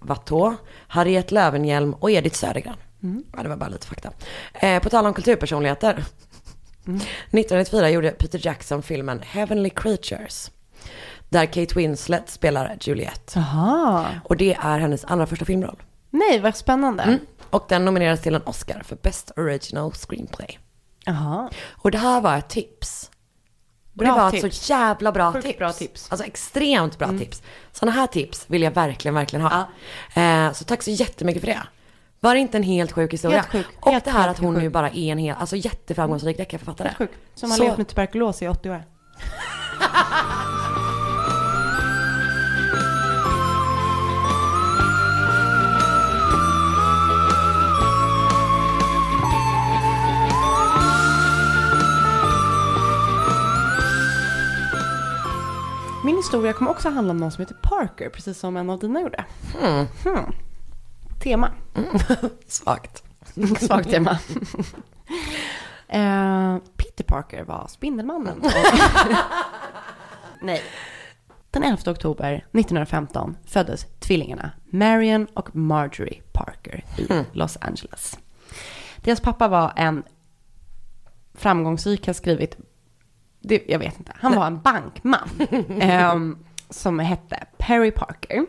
[0.01, 0.55] Watteau,
[0.89, 2.76] Harriet Löwenhjelm och Edith Södergran.
[3.03, 3.24] Mm.
[3.37, 4.11] Ja, det var bara lite fakta.
[4.55, 6.05] Eh, på tal om kulturpersonligheter.
[6.87, 6.97] Mm.
[6.97, 10.51] 1994 gjorde Peter Jackson filmen Heavenly Creatures.
[11.28, 13.33] Där Kate Winslet spelar Juliet.
[13.35, 14.07] Jaha.
[14.24, 15.83] Och det är hennes allra första filmroll.
[16.12, 17.02] Nej, vad spännande.
[17.02, 17.18] Mm.
[17.50, 20.58] Och den nomineras till en Oscar för Best Original Screenplay.
[21.04, 21.50] Jaha.
[21.70, 23.10] Och det här var ett tips.
[23.92, 24.44] Och Bra det var tips.
[24.44, 25.58] ett så jävla bra Sjukt tips.
[25.58, 26.06] bra tips.
[26.12, 27.18] Alltså extremt bra Mm.
[27.20, 27.42] tips.
[27.72, 29.68] Sådana här tips vill jag verkligen, verkligen ha.
[30.22, 31.62] Eh, så tack så jättemycket för det.
[32.20, 33.38] Var det inte en helt sjuk historia?
[33.40, 33.66] Helt sjuk.
[33.80, 34.72] Och Helt, det här att hon helt nu sjuk.
[34.72, 36.94] bara är en hel, alltså jätteframgångsrik deckarförfattare.
[36.98, 37.10] Helt.
[37.34, 38.84] Som har Så- levt med tuberkulos i 80 år.
[56.05, 59.00] Min historia kommer också handla om någon som heter Parker, precis som en av dina
[59.00, 59.24] gjorde.
[59.62, 59.86] Mm.
[60.05, 60.32] Hmm.
[61.22, 61.50] Tema.
[62.46, 63.03] Svagt.
[63.61, 64.18] Svagt tema.
[65.88, 68.38] Eh, Peter Parker var Spindelmannen.
[68.40, 68.50] Och-
[70.40, 70.62] Nej.
[71.50, 77.24] Den 11 oktober 1915 föddes tvillingarna Marion och Marjorie Parker i Mm.
[77.32, 78.18] Los Angeles.
[78.96, 80.03] Deras pappa var en
[81.34, 82.57] framgångsrik, har skrivit,
[83.43, 85.28] det, jag vet inte, han var en bankman
[85.80, 86.38] ehm,
[86.70, 88.47] som hette Perry Parker.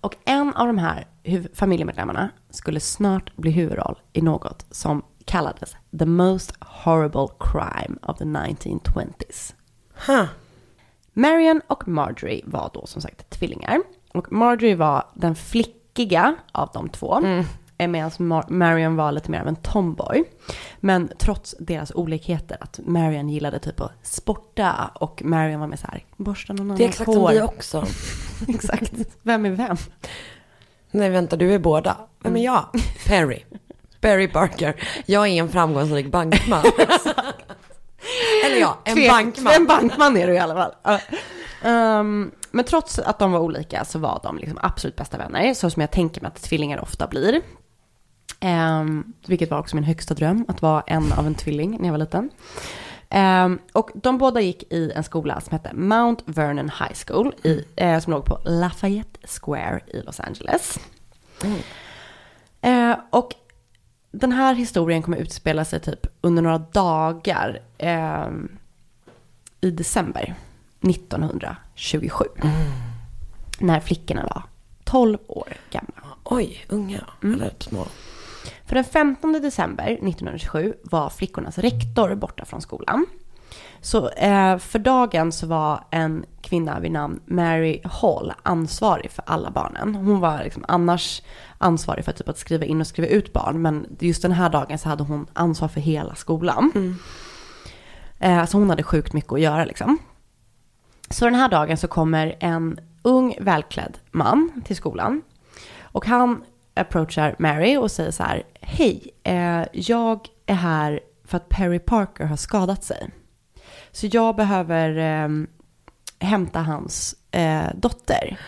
[0.00, 1.06] Och en av de här
[1.54, 8.24] familjemedlemmarna skulle snart bli huvudroll i något som kallades The Most Horrible Crime of the
[8.24, 9.54] 1920s.
[10.06, 10.24] Huh.
[11.12, 13.82] Marion och Marjorie var då som sagt tvillingar.
[14.14, 17.20] Och Marjorie var den flickiga av de två.
[17.24, 17.44] eh,
[17.78, 20.24] Medan Mar- Marion var lite mer av en tomboy.
[20.80, 25.86] Men trots deras olikheter, att Marion gillade typ att sporta och Marion var med så
[25.86, 27.14] här, borsta någon annans Det är exakt hår.
[27.14, 27.86] som vi också.
[28.48, 28.92] exakt.
[29.22, 29.76] Vem är vem?
[30.90, 31.96] Nej vänta, du är båda.
[32.22, 32.64] Vem är jag?
[33.06, 33.44] Perry.
[34.00, 34.82] Perry Parker.
[35.06, 36.64] Jag är en framgångsrik bankman.
[38.46, 39.52] Eller ja, en Tvek- bankman.
[39.56, 40.98] En bankman är du i alla fall.
[41.64, 45.54] Ehm, men trots att de var olika så var de liksom absolut bästa vänner.
[45.54, 47.42] Så som jag tänker mig att tvillingar ofta blir.
[48.40, 51.92] Ehm, vilket var också min högsta dröm, att vara en av en tvilling när jag
[51.92, 52.30] var liten.
[53.08, 57.64] Ehm, och de båda gick i en skola som hette Mount Vernon High School, i,
[57.76, 60.78] eh, som låg på Lafayette Square i Los Angeles.
[62.60, 63.34] Eh, och
[64.10, 68.28] den här historien kommer utspela sig typ under några dagar eh,
[69.60, 70.34] i december
[70.80, 72.24] 1927.
[73.58, 74.42] När flickorna var
[74.84, 76.16] 12 år gamla.
[76.24, 77.04] Oj, unga.
[77.22, 77.86] Eller små.
[78.66, 83.06] För den 15 december 1927 var flickornas rektor borta från skolan.
[83.80, 89.50] Så eh, för dagen så var en kvinna vid namn Mary Hall ansvarig för alla
[89.50, 89.94] barnen.
[89.94, 91.22] Hon var liksom annars
[91.58, 93.62] ansvarig för typ att skriva in och skriva ut barn.
[93.62, 96.96] Men just den här dagen så hade hon ansvar för hela skolan.
[98.18, 99.98] Eh, så hon hade sjukt mycket att göra liksom.
[101.10, 105.22] Så den här dagen så kommer en ung välklädd man till skolan.
[105.80, 106.44] Och han
[106.76, 108.42] approachar Mary och säger så här.
[108.60, 113.10] Hej, eh, jag är här för att Perry Parker har skadat sig.
[113.92, 115.28] Så jag behöver eh,
[116.18, 118.38] hämta hans eh, dotter.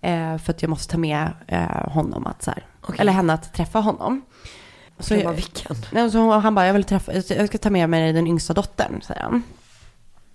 [0.00, 2.66] Eh, för att jag måste ta med eh, honom att så här,
[2.98, 4.22] eller henne att träffa honom.
[4.98, 5.76] Så jag bara, vilken?
[5.92, 9.02] Nej, så han bara, jag vill träffa, jag ska ta med mig den yngsta dottern,
[9.02, 9.42] säger han.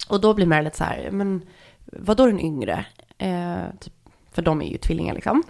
[0.07, 1.41] Och då blir Mary lite så här, men
[1.85, 2.85] vad då den yngre?
[3.17, 3.93] Eh, typ,
[4.31, 5.43] för de är ju tvillingar liksom.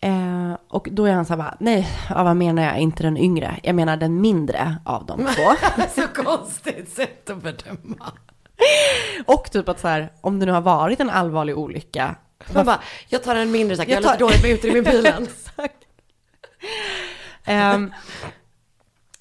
[0.00, 2.78] Eh, och då är han så här bara, nej, ja, vad menar jag?
[2.78, 5.54] Inte den yngre, jag menar den mindre av de två.
[6.02, 8.12] så konstigt sätt att bedöma.
[9.26, 12.14] och typ att så här, om det nu har varit en allvarlig olycka.
[12.54, 14.50] Man bara, jag tar en mindre sak, jag, Jag jag har tar- lite dåligt med
[14.50, 15.26] utrymme i bilen.
[17.44, 17.92] Ehm,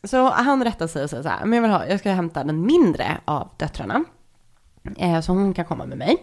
[0.03, 2.43] så han rättar sig och säger så här, men jag vill ha, jag ska hämta
[2.43, 4.03] den mindre av döttrarna.
[4.97, 6.17] Eh, så hon kan komma med mig.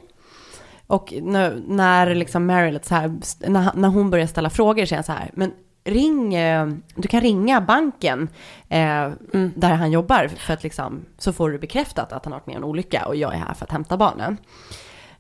[0.87, 2.49] Och när, när liksom
[2.83, 3.19] så här,
[3.51, 5.53] när, när hon börjar ställa frågor så är så här, men
[5.85, 8.29] ring, eh, du kan ringa banken
[8.69, 9.11] eh,
[9.55, 12.57] där han jobbar för att liksom, så får du bekräftat att han har varit med
[12.57, 14.37] om en olycka och jag är här för att hämta barnen.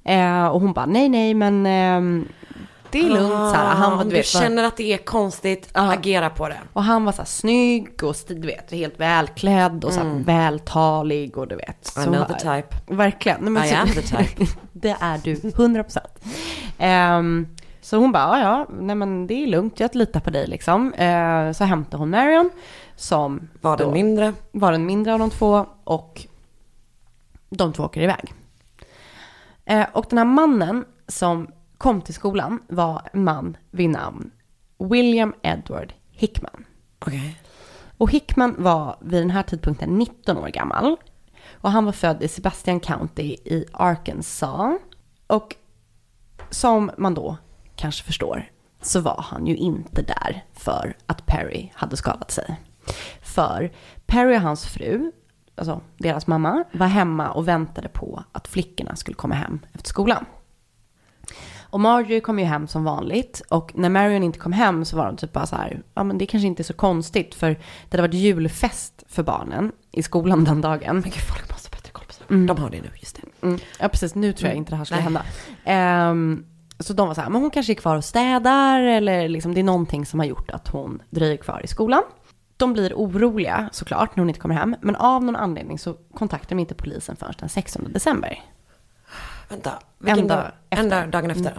[0.04, 2.26] Eh, och hon bara, nej, nej, men eh,
[2.90, 3.74] det är lugnt så här.
[3.74, 6.58] Han var, du du vet, känner att det är konstigt, agera på det.
[6.72, 11.38] och han var så här snygg och du vet, helt välklädd och så här vältalig
[11.38, 11.86] och du vet.
[11.86, 12.94] I så know var- the type.
[12.94, 13.40] Verkligen.
[13.40, 14.46] Nej, men I så, am the type.
[14.72, 16.24] det är du, 100 procent.
[16.78, 17.46] Ehm,
[17.80, 20.92] så hon bara, ja, nej men det är lugnt, jag litar på dig liksom.
[20.94, 22.50] Eh, så hämtade hon Marion
[22.96, 24.32] som Var den då mindre?
[24.52, 26.26] var den mindre av de två och
[27.50, 28.32] de två åker iväg.
[29.64, 31.48] Eh, och den här mannen som
[31.78, 34.30] kom till skolan var en man vid namn
[34.78, 36.64] William Edward Hickman.
[36.98, 37.40] Okej.
[37.98, 40.96] Och Hickman var vid den här tidpunkten 19 år gammal.
[41.52, 44.78] Och han var född i Sebastian County i Arkansas.
[45.26, 45.56] Och
[46.50, 47.36] som man då
[47.76, 48.50] kanske förstår
[48.82, 52.60] så var han ju inte där för att Perry hade skadat sig.
[53.22, 53.72] För
[54.06, 55.12] Perry och hans fru,
[55.54, 60.24] alltså deras mamma, var hemma och väntade på att flickorna skulle komma hem efter skolan.
[61.76, 65.06] Och Marjorie kom ju hem som vanligt och när Marion inte kom hem så var
[65.06, 67.90] de typ bara så här, ja men det kanske inte är så konstigt för det
[67.90, 70.94] hade varit julfest för barnen i skolan den dagen.
[70.94, 72.48] Men gud, folk måste ha bättre koll på sånt.
[72.48, 73.46] De har det nu, just det.
[73.46, 73.58] Mm.
[73.80, 75.04] Ja precis, nu tror jag inte det här skulle Nej.
[75.04, 75.22] hända.
[75.64, 76.44] Ehm,
[76.78, 79.60] så de var så här, men hon kanske är kvar och städar eller liksom det
[79.60, 82.02] är någonting som har gjort att hon dröjer kvar i skolan.
[82.56, 86.48] De blir oroliga såklart när hon inte kommer hem, men av någon anledning så kontaktar
[86.48, 88.42] de inte polisen förrän den 16 december.
[89.48, 90.50] Vänta, vilken En dag dag?
[90.70, 91.52] En dag, dagen efter.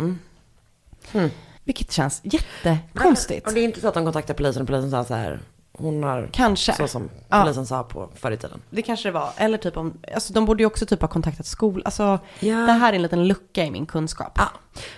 [1.14, 1.30] Mm.
[1.64, 3.48] Vilket känns jättekonstigt.
[3.48, 5.40] Och det är inte så att de kontaktar polisen och polisen sa så här,
[5.74, 6.74] hon har Kanske.
[6.74, 7.42] så som Ja.
[7.42, 8.62] polisen sa på förr i tiden.
[8.70, 9.30] Det kanske det var.
[9.38, 11.82] Eller typ om, alltså de borde ju också typ ha kontaktat skolan.
[11.86, 12.56] Alltså Ja.
[12.58, 14.32] det här är en liten lucka i min kunskap.
[14.36, 14.48] Ja.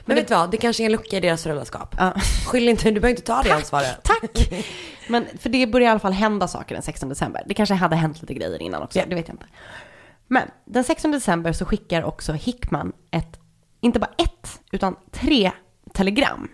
[0.06, 1.96] Men vet du vad, det kanske är en lucka i deras föräldraskap.
[1.98, 2.14] Ja.
[2.48, 4.00] Skyll inte, du behöver inte ta det ansvaret.
[4.04, 4.54] Tack!
[5.10, 7.44] Men för det börjar i alla fall hända saker den 16 december.
[7.46, 9.06] Det kanske hade hänt lite grejer innan också, Ja.
[9.08, 9.46] det vet jag inte.
[10.32, 13.39] Men den 16 december så skickar också Hickman ett,
[13.82, 15.51] inte bara ett, utan tre
[15.93, 16.47] telegram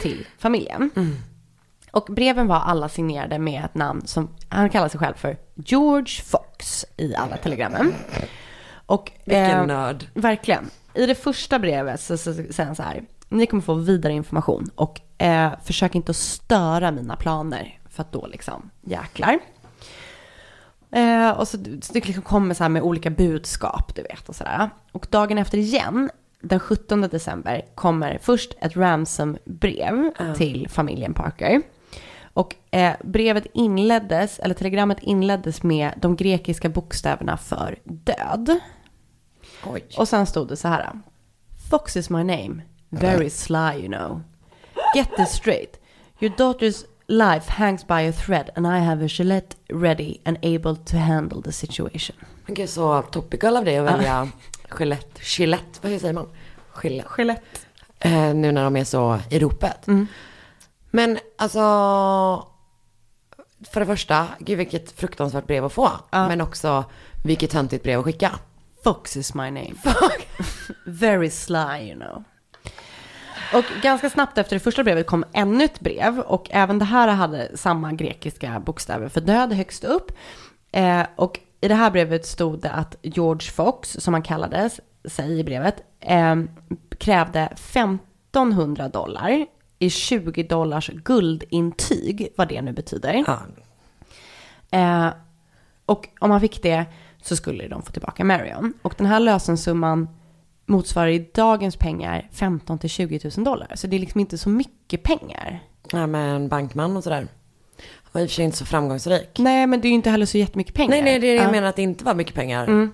[0.00, 0.90] till familjen.
[1.90, 6.22] Och breven var alla signerade med ett namn som, han kallar sig själv för George
[6.24, 7.94] Fox i alla telegrammen.
[8.86, 10.06] Och, Vilken eh, nörd.
[10.14, 10.70] Verkligen.
[10.94, 13.04] I det första brevet så, så, så säger han så här.
[13.28, 17.80] Ni kommer få vidare information och eh, försök inte att störa mina planer.
[17.88, 19.38] För att då liksom jäklar.
[20.92, 24.36] Eh, och så, så det liksom kommer så här med olika budskap, du vet och
[24.36, 24.70] sådär.
[24.92, 26.10] Och dagen efter igen,
[26.40, 31.62] den 17 december, kommer först ett ransombrev till familjen Parker.
[32.32, 38.58] Och eh, brevet inleddes, eller telegrammet inleddes med de grekiska bokstäverna för död.
[39.66, 39.84] Oj.
[39.98, 40.90] Och sen stod det så här.
[41.70, 42.62] Fox is my name.
[42.88, 44.22] Very sly you know.
[44.94, 45.80] Get this straight.
[46.20, 50.76] Your daughter's life hangs by a thread and I have a Gillette ready and able
[50.76, 52.16] to handle the situation.
[52.46, 54.28] Men gud, så topical av dig att välja
[54.78, 56.28] Gillette, Gillette, vad säger man?
[56.82, 57.10] Gillette.
[57.18, 57.60] Gillette.
[57.98, 59.86] Eh, nu när de är så i ropet.
[60.90, 61.60] Men alltså,
[63.70, 65.90] för det första, gud vilket fruktansvärt brev att få.
[66.10, 66.84] Men också,
[67.24, 68.38] vilket töntigt brev att skicka.
[68.84, 69.74] Fox is my name.
[70.84, 72.24] Very sly you know.
[73.54, 77.08] Och ganska snabbt efter det första brevet kom ännu ett brev och även det här
[77.08, 80.12] hade samma grekiska bokstäver för död högst upp.
[80.72, 85.36] Eh, och i det här brevet stod det att George Fox, som han kallades, säger
[85.36, 86.36] i brevet, eh,
[86.98, 89.46] krävde 1500 dollar
[89.78, 93.24] i 20 dollars guldintyg, vad det nu betyder.
[93.26, 93.40] Ja.
[94.78, 95.08] Eh,
[95.86, 96.86] och om han fick det
[97.22, 98.72] så skulle de få tillbaka Marion.
[98.82, 100.08] Och den här lösensumman
[100.70, 103.72] motsvarar i dagens pengar 15 till 20 000 dollar.
[103.74, 105.60] Så det är liksom inte så mycket pengar.
[105.92, 107.26] Ja, men bankman och sådär.
[108.12, 109.28] Var i och för sig inte så framgångsrik.
[109.38, 110.90] Nej, men det är ju inte heller så jättemycket pengar.
[110.90, 111.50] Nej, nej, det är det jag Ja.
[111.50, 112.88] menar att det inte var mycket pengar.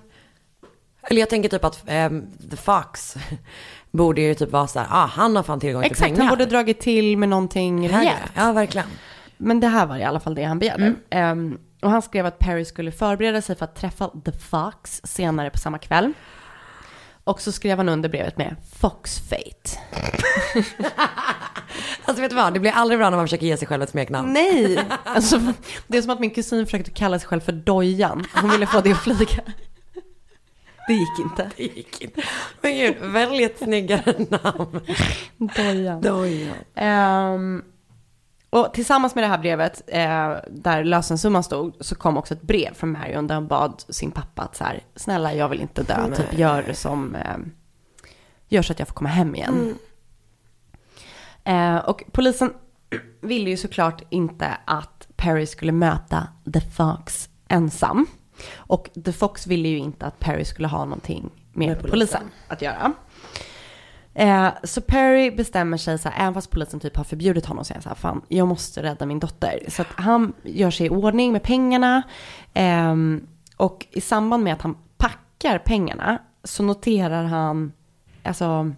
[1.09, 3.15] Eller jag tänker typ att ehm, The Fox
[3.91, 6.19] borde ju typ vara så här, ah, han har fan tillgång till Exakt, pengar.
[6.21, 8.31] han borde dragit till med någonting rejält.
[8.35, 8.87] Ja, verkligen.
[9.37, 10.93] Men det här var i alla fall det han begärde.
[11.09, 15.49] Ehm, och han skrev att Perry skulle förbereda sig för att träffa The Fox senare
[15.49, 16.13] på samma kväll.
[17.27, 19.79] Och så skrev han under brevet med Fox Fate.
[22.05, 23.89] Alltså vet du vad, det blir aldrig bra när man försöker ge sig själv ett
[23.89, 24.33] smeknamn.
[24.33, 24.79] Nej!
[25.03, 25.41] Alltså,
[25.87, 28.25] det är som att min kusin försökte kalla sig själv för Dojan.
[28.41, 29.43] Hon ville få det att flyga.
[30.87, 31.51] Det gick inte.
[31.57, 32.21] Det gick inte.
[32.61, 34.79] Men gud, välj ett snyggare namn.
[35.55, 36.01] Dojan.
[36.01, 36.55] Dojan.
[36.75, 37.63] Ehm,
[38.49, 42.73] och tillsammans med det här brevet, eh, där lösensumman stod, så kom också ett brev
[42.73, 46.07] från Marion där hon bad sin pappa att så här, snälla jag vill inte dö,
[46.07, 46.17] Nej.
[46.17, 47.37] typ gör som, eh,
[48.47, 49.75] gör så att jag får komma hem igen.
[51.43, 52.53] Eh, och polisen
[53.21, 58.05] ville ju såklart inte att Perry skulle möta The Fox ensam.
[58.55, 61.89] Och The Fox ville ju inte att Perry skulle ha någonting med, Med polisen.
[61.91, 62.21] polisen.
[62.47, 62.93] att göra.
[64.19, 67.73] Eh, så Perry bestämmer sig så här, även fast polisen typ har förbjudit honom, så
[67.73, 69.59] är han så här, fan, jag måste rädda min dotter.
[69.67, 72.01] Så att han gör sig i ordning med pengarna.
[72.53, 77.71] ehm, och i samband med att han packar pengarna så noterar han,
[78.23, 78.71] alltså,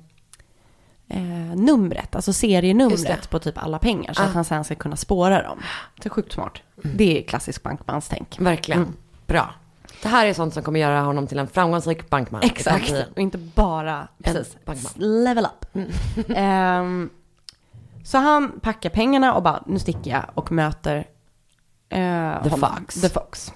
[1.08, 4.14] eh, numret, alltså serienumret på typ alla pengar.
[4.14, 4.26] Så Ah.
[4.26, 5.60] att han sen ska kunna spåra dem.
[6.02, 6.58] Det är sjukt smart.
[6.84, 8.36] Det är klassisk bankmanstänk.
[8.40, 8.82] Verkligen.
[8.82, 8.94] Mm.
[9.28, 9.54] Bra.
[10.02, 12.41] Det här är sånt som kommer göra honom till en framgångsrik bankman.
[12.43, 14.93] Exakt, och inte bara precis, bankman.
[14.97, 15.66] level up.
[16.36, 17.10] Ehm,
[18.04, 20.97] så han packar pengarna och bara, nu sticker jag och möter
[21.89, 23.02] eh, The honom, Fox.
[23.02, 23.54] The Fox.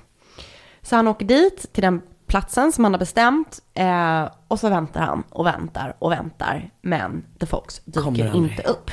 [0.81, 5.01] Så han åker dit till den platsen som han har bestämt eh, och så väntar
[5.01, 6.69] han och väntar och väntar.
[6.81, 8.91] Men The Fox dyker inte upp.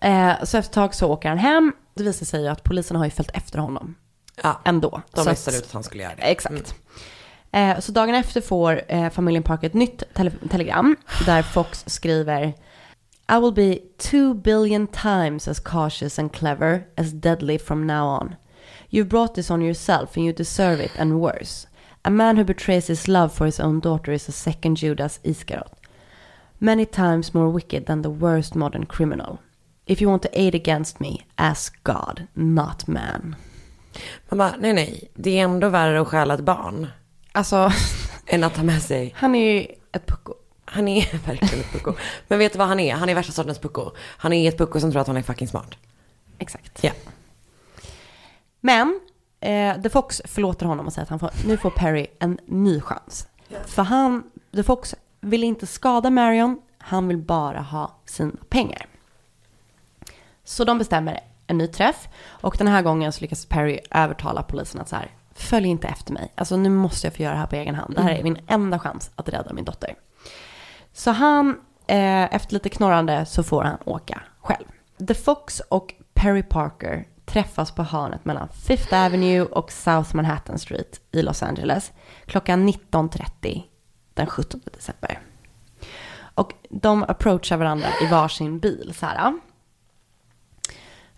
[0.00, 1.72] Eh, så efter ett tag så åker han hem.
[1.94, 3.94] Det visar sig ju att polisen har ju följt efter honom
[4.42, 5.02] Ja, ändå.
[5.12, 6.22] de listade ut att han skulle göra det.
[6.22, 6.74] Exakt.
[7.52, 12.54] Eh, så dagen efter får eh, familjen Parker ett nytt tele- telegram där Fox skriver
[13.32, 18.34] I will be two billion times as cautious and clever as deadly from now on.
[18.90, 21.66] You've brought this on yourself and you deserve it and worse.
[22.02, 25.72] A man who betrays his love for his own daughter is a second Judas Iscariot.
[26.58, 29.38] Many times more wicked than the worst modern criminal.
[29.86, 33.36] If you want to aid against me, ask God, not man.
[34.28, 36.86] Man bara, nej nej, det är ändå värre att stjäla ett barn
[37.32, 37.72] Alltså,
[38.26, 39.14] än att ta med sig.
[39.16, 40.34] han är ju ett pucko.
[40.64, 41.94] Han är verkligen ett pucko.
[42.28, 42.94] Men vet du vad han är?
[42.94, 43.90] Han är värsta sortens pucko.
[43.98, 45.70] Han är ett pucko som tror att han är fucking smart.
[46.38, 46.84] Exakt.
[46.84, 46.90] Ja.
[48.60, 49.00] Men
[49.40, 52.80] eh, The Fox förlåter honom och säger att han får, nu får Perry en ny
[52.80, 53.28] chans.
[53.66, 54.22] För han,
[54.54, 58.86] The Fox vill inte skada Marion, han vill bara ha sina pengar.
[60.44, 64.80] Så de bestämmer en ny träff och den här gången så lyckas Perry övertala polisen
[64.80, 66.32] att så här, följ inte efter mig.
[66.34, 67.94] Alltså nu måste jag få göra det här på egen hand.
[67.94, 69.94] Det här är min enda chans att rädda min dotter.
[70.92, 74.64] Så han, eh, efter lite knorrande så får han åka själv.
[75.08, 81.00] The Fox och Perry Parker träffas på hörnet mellan Fifth Avenue och South Manhattan Street
[81.12, 81.92] i Los Angeles
[82.26, 83.62] klockan 19.30
[84.14, 85.20] den 17 december.
[86.34, 89.38] Och de approachar varandra i varsin bil så här.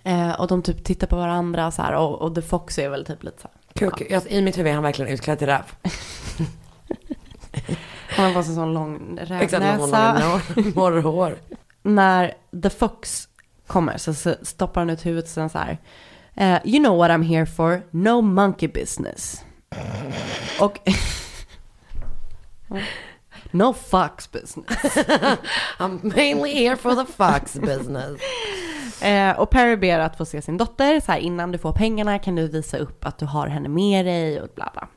[0.07, 3.05] Eh, och de typ tittar på varandra så här och, och The Fox är väl
[3.05, 3.91] typ lite så här.
[3.91, 5.63] Kuk, jag, I mitt huvud är han verkligen utklädd till räv.
[8.09, 10.41] Han har på sig en sån lång rävnäsa.
[10.75, 11.37] morrhår.
[11.83, 13.29] när The Fox
[13.67, 15.79] kommer så, så stoppar han ut huvudet och så här.
[16.35, 19.45] eh, you know what I'm here for, no monkey business.
[20.61, 20.79] Och...
[23.59, 24.97] no fox business.
[25.79, 28.21] I'm mainly here for the fox business.
[29.03, 31.01] Eh, och Perry ber att få se sin dotter.
[31.01, 34.07] Så här, innan du får pengarna kan du visa upp att du har henne med
[34.07, 34.89] dig och bla bla.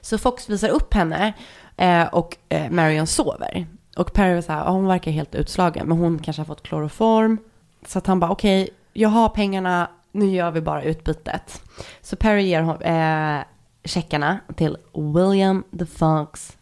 [0.00, 1.32] Så Fox visar upp henne
[1.76, 3.66] eh, och eh, Marion sover.
[3.96, 6.62] Och Perry var så här, "Ja, hon verkar helt utslagen men hon kanske har fått
[6.62, 7.38] kloroform.
[7.86, 11.62] Så att han bara, okej, jag har pengarna, nu gör vi bara utbytet.
[12.00, 13.44] Så Perry ger hon, eh,
[13.84, 16.57] checkarna till William the Fox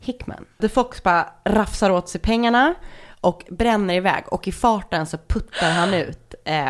[0.00, 0.44] Hickman.
[0.60, 2.74] The Fox bara rafsar åt sig pengarna
[3.20, 6.64] och bränner iväg och i farten så puttar han ut eh,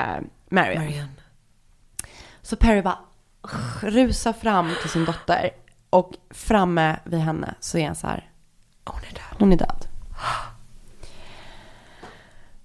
[0.48, 0.84] Marion.
[0.84, 1.08] Marianne.
[2.42, 2.98] Så Perry bara
[3.82, 5.50] rusar fram till sin dotter
[5.90, 8.30] och framme vid henne så är han så här,
[8.84, 9.38] Hon är död.
[9.38, 9.86] hon är död.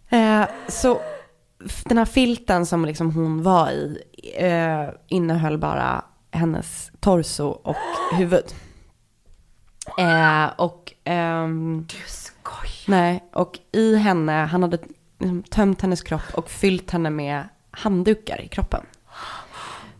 [0.09, 1.01] Eh, så
[1.83, 3.99] den här filten som liksom hon var i
[4.37, 7.75] eh, innehöll bara hennes torso och
[8.17, 8.45] huvud.
[9.97, 12.83] Eh, och ehm, Du skojar.
[12.87, 14.77] Nej, och i henne, han hade
[15.19, 18.85] liksom tömt hennes kropp och fyllt henne med handdukar i kroppen.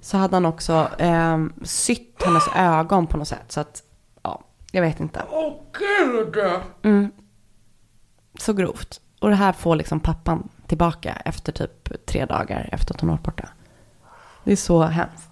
[0.02, 3.52] Så hade han också eh, sytt hennes ögon på något sätt.
[3.52, 3.84] Så att,
[4.22, 5.24] ja, jag vet inte.
[5.32, 6.36] Åh gud.
[6.84, 7.12] Mm.
[8.40, 9.02] Så grovt.
[9.20, 13.24] Och det här får liksom pappan tillbaka efter typ tre dagar efter att hon varit
[13.24, 13.50] borta.
[14.44, 15.30] Det är så hemskt.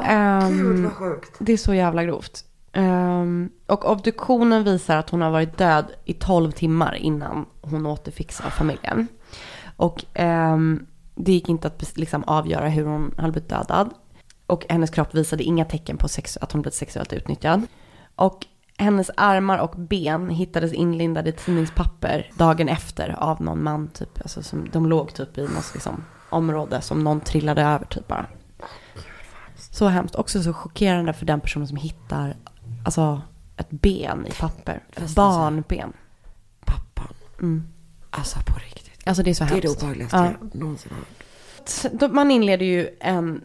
[0.00, 1.36] Ehm, Gud vad sjukt.
[1.38, 2.44] det är så jävla grovt.
[2.72, 8.32] Um, och obduktionen visar att hon har varit död i 12 timmar innan hon återfick
[8.32, 9.06] familjen.
[9.76, 13.90] Och um, det gick inte att liksom avgöra hur hon hade blivit dödad.
[14.46, 17.62] Och hennes kropp visade inga tecken på sex- att hon blivit sexuellt utnyttjad.
[18.14, 18.46] Och
[18.78, 24.20] hennes armar och ben hittades inlindade i tidningspapper dagen efter av någon man typ.
[24.22, 28.26] Alltså som, de låg typ i något liksom, område som någon trillade över typ bara.
[29.56, 30.14] Så hemskt.
[30.14, 32.36] Också så chockerande för den personen som hittar
[32.84, 33.22] alltså,
[33.56, 34.82] ett ben i papper.
[34.96, 35.92] Ett barnben.
[36.64, 37.14] Pappan.
[37.40, 37.62] Mm.
[38.10, 39.08] Alltså på riktigt.
[39.08, 39.82] Alltså det är så Det är det hemskt.
[39.82, 40.24] obehagligaste Ja.
[40.24, 40.98] jag någonsin har
[42.00, 42.12] hört.
[42.12, 43.44] Man inleder ju en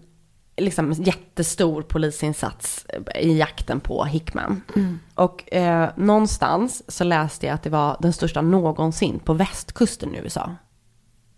[0.58, 4.62] liksom, jättestor polisinsats i jakten på Hickman.
[4.76, 5.00] Mm.
[5.16, 10.18] Och eh, någonstans så läste jag att det var den största någonsin på västkusten i
[10.18, 10.56] USA.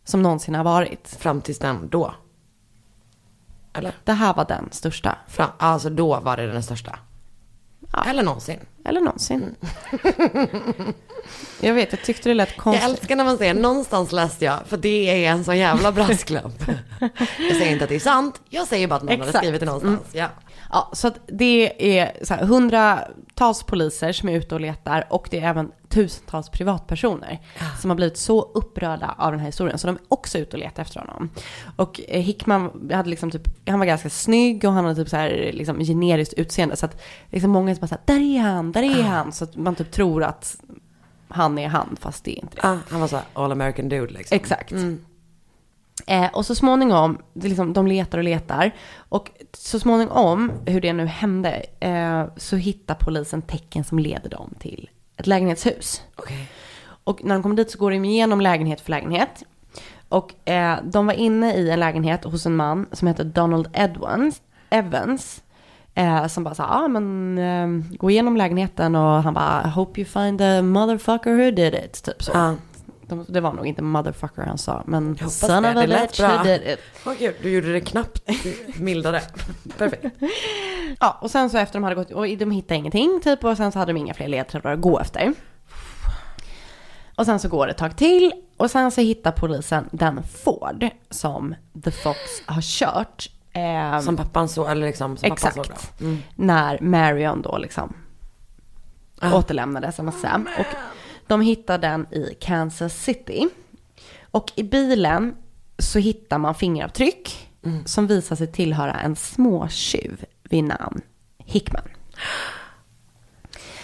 [0.03, 1.07] Som någonsin har varit.
[1.19, 2.13] Fram tills den då?
[3.73, 3.93] Eller?
[4.03, 5.17] Det här var den största.
[5.27, 6.99] Fram, alltså då var det den största?
[8.07, 8.59] Eller någonsin?
[8.85, 9.55] Eller någonsin.
[11.61, 12.89] jag vet, jag tyckte det lät Jag konstigt.
[12.89, 16.63] älskar när man säger någonstans läste jag, för det är en sån jävla brasklapp.
[17.39, 19.37] jag säger inte att det är sant, jag säger bara att någon hade Exakt.
[19.37, 20.01] skrivit det någonstans.
[20.11, 20.27] Ja.
[20.71, 25.27] Ja, så att det är så här, hundratals poliser som är ute och letar och
[25.31, 27.39] det är även tusentals privatpersoner
[27.81, 30.59] som har blivit så upprörda av den här historien så de är också ute och
[30.59, 31.29] letar efter honom.
[31.75, 35.17] Och eh, Hickman hade liksom typ, han var ganska snygg och han hade typ så
[35.17, 38.83] här liksom generiskt utseende så att liksom många bara så här, där är han, där
[38.83, 40.57] är han, så att man typ tror att
[41.27, 42.61] han är han fast det är inte det.
[42.63, 44.35] Ja, han var så här all American dude liksom.
[44.35, 44.73] Exakt.
[46.05, 48.71] Eh, och så småningom, det liksom, de letar och letar.
[49.09, 54.53] Och så småningom, hur det nu hände, eh, så hittar polisen tecken som leder dem
[54.59, 56.01] till ett lägenhetshus.
[56.15, 56.49] Okej.
[57.03, 59.43] Och när de kommer dit så går de igenom lägenhet för lägenhet.
[60.09, 64.41] Och eh, de var inne i en lägenhet hos en man som heter Donald Edwards,
[64.69, 65.43] Evans.
[65.95, 70.01] Eh, som bara sa, ah, men eh, gå igenom lägenheten och han bara, I hope
[70.01, 72.03] you find the motherfucker who did it.
[72.03, 72.31] Typ så.
[72.33, 72.55] Ja.
[73.07, 76.19] De, det var nog inte motherfucker han sa, men Jag son det, of a bitch
[76.19, 76.55] bra.
[76.55, 76.79] it.
[77.05, 78.21] Åh gud, du gjorde det knappt
[78.79, 79.21] mildare.
[79.77, 80.05] Perfekt.
[80.99, 83.71] Ja, och sen så efter de hade gått, och de hittade ingenting typ, och sen
[83.71, 85.33] så hade de inga fler ledtrådar att gå efter.
[87.15, 90.85] Och sen så går det ett tag till, och sen så hittar polisen den Ford
[91.09, 93.29] som The Fox har kört.
[93.53, 96.01] eh, Som pappan såg, eller liksom som pappan såg Exakt.
[96.01, 96.17] Mm.
[96.35, 97.93] När Marion då liksom
[99.19, 99.33] Ah.
[99.37, 100.47] återlämnades, Sam.
[100.59, 100.65] Och
[101.27, 103.49] de hittar den i Kansas City.
[104.31, 105.35] Och i bilen
[105.77, 107.49] så hittar man fingeravtryck
[107.85, 111.01] som visar sig tillhöra en småtjuv vid namn
[111.37, 111.87] Hickman.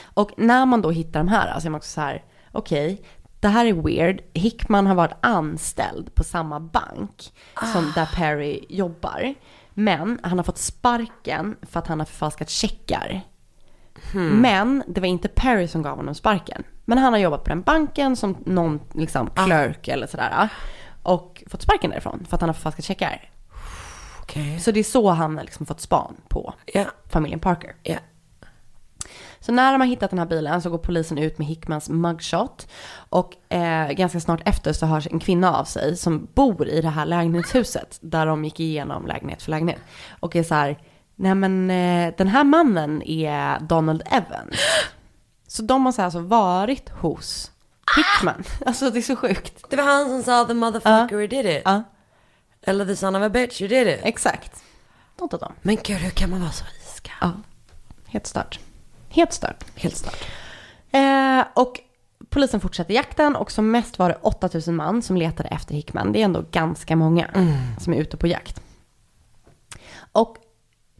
[0.03, 3.01] Och när man då hittar de här, alltså är man också så här, okej,
[3.39, 4.21] det här är weird.
[4.33, 7.33] Hickman har varit anställd på samma bank
[7.73, 9.33] som där Perry jobbar.
[9.73, 13.21] Men han har fått sparken för att han har förfalskat checkar.
[14.41, 16.63] Men det var inte Perry som gav honom sparken.
[16.85, 20.49] Men han har jobbat på den banken som någon liksom clerk eller sådär.
[21.03, 23.29] Och fått sparken därifrån för att han har förfalskat checkar.
[24.21, 24.59] Okej.
[24.59, 26.85] Så det är så han har liksom fått span på Ja.
[27.09, 27.75] familjen Parker.
[27.83, 27.97] Ja.
[29.39, 32.67] Så när de har hittat den här bilen så går polisen ut med Hickmans mugshot.
[33.09, 36.89] Och eh, ganska snart efter så hörs en kvinna av sig som bor i det
[36.89, 37.97] här lägenhetshuset.
[38.01, 39.79] Där de gick igenom lägenhet för lägenhet.
[40.19, 40.77] Och är så här,
[41.16, 44.55] nej men eh, den här mannen är Donald Evans.
[45.47, 47.51] Så de har så alltså varit hos
[47.97, 48.43] Hickman.
[48.66, 49.66] Alltså det är så sjukt.
[49.70, 51.61] Det var han som sa the motherfucker who did it.
[51.66, 51.84] Ja,
[52.61, 53.99] Eller the son of a bitch who did it.
[54.03, 54.64] exakt.
[55.20, 55.53] Något av dem.
[55.61, 57.16] Men gud, hur kan man vara så iskall?
[57.22, 57.32] Ja,
[58.05, 58.59] helt stört.
[59.09, 59.64] Helt stört.
[59.76, 60.26] Helt stört.
[60.91, 61.80] Eh, och
[62.30, 66.11] polisen fortsätter jakten och som mest var det 8000 man som letade efter Hickman.
[66.11, 67.30] Det är ändå ganska många
[67.80, 68.61] som är ute på jakt.
[70.11, 70.38] Och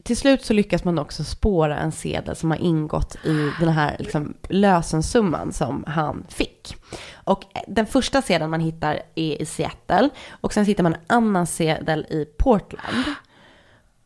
[0.04, 3.96] till slut så lyckas man också spåra en sedel som har ingått i den här
[4.00, 6.76] liksom, lösensumman som han fick.
[7.14, 11.48] Och den första sedeln man hittar är i Seattle och sen hittar man en annan
[11.48, 13.04] sedel i Portland.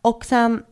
[0.01, 0.63] Och sen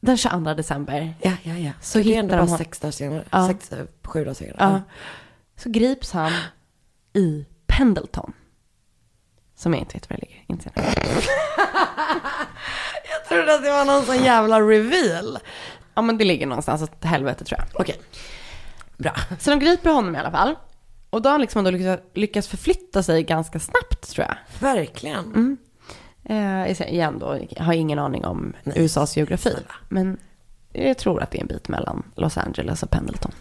[0.00, 1.72] den 22 december Ja, ja, ja.
[1.80, 3.24] Så det är hittar ändå de bara sex dagar senare.
[3.30, 3.48] Ja.
[3.48, 4.56] Sex, eh, sju dagar senare.
[4.58, 4.82] Ja.
[5.56, 6.32] Så grips han
[7.12, 8.32] i Pendleton.
[9.54, 10.44] Som jag inte vet var det ligger.
[10.46, 10.70] Inte
[13.30, 15.38] trodde att det var någon sån jävla reveal.
[15.94, 17.80] Ja men det ligger någonstans åt helvete tror jag.
[17.80, 18.00] Okej.
[18.96, 19.12] Bra.
[19.38, 20.54] Så de griper honom i alla fall.
[21.10, 24.36] Och då har han liksom ändå lyckats, lyckats förflytta sig ganska snabbt tror jag.
[24.60, 25.56] Verkligen.
[26.24, 26.36] Eh,
[26.68, 29.56] jag säger igen då, jag har ingen aning om USAs geografi.
[29.88, 30.18] Men
[30.72, 33.32] jag tror att det är en bit mellan Los Angeles och Pendleton.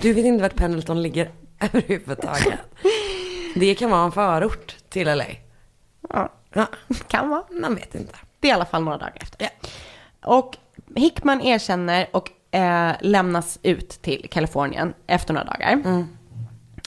[0.00, 2.58] Du vet inte vart Pendleton ligger överhuvudtaget.
[3.54, 5.24] Det kan vara en förort till LA.
[6.10, 6.66] Ja, Ja,
[7.08, 7.42] kan vara.
[7.60, 8.14] man vet inte.
[8.40, 9.48] Det är i alla fall några dagar efter.
[10.24, 10.56] Och
[10.96, 15.82] Hickman erkänner och eh, lämnas ut till Kalifornien efter några dagar.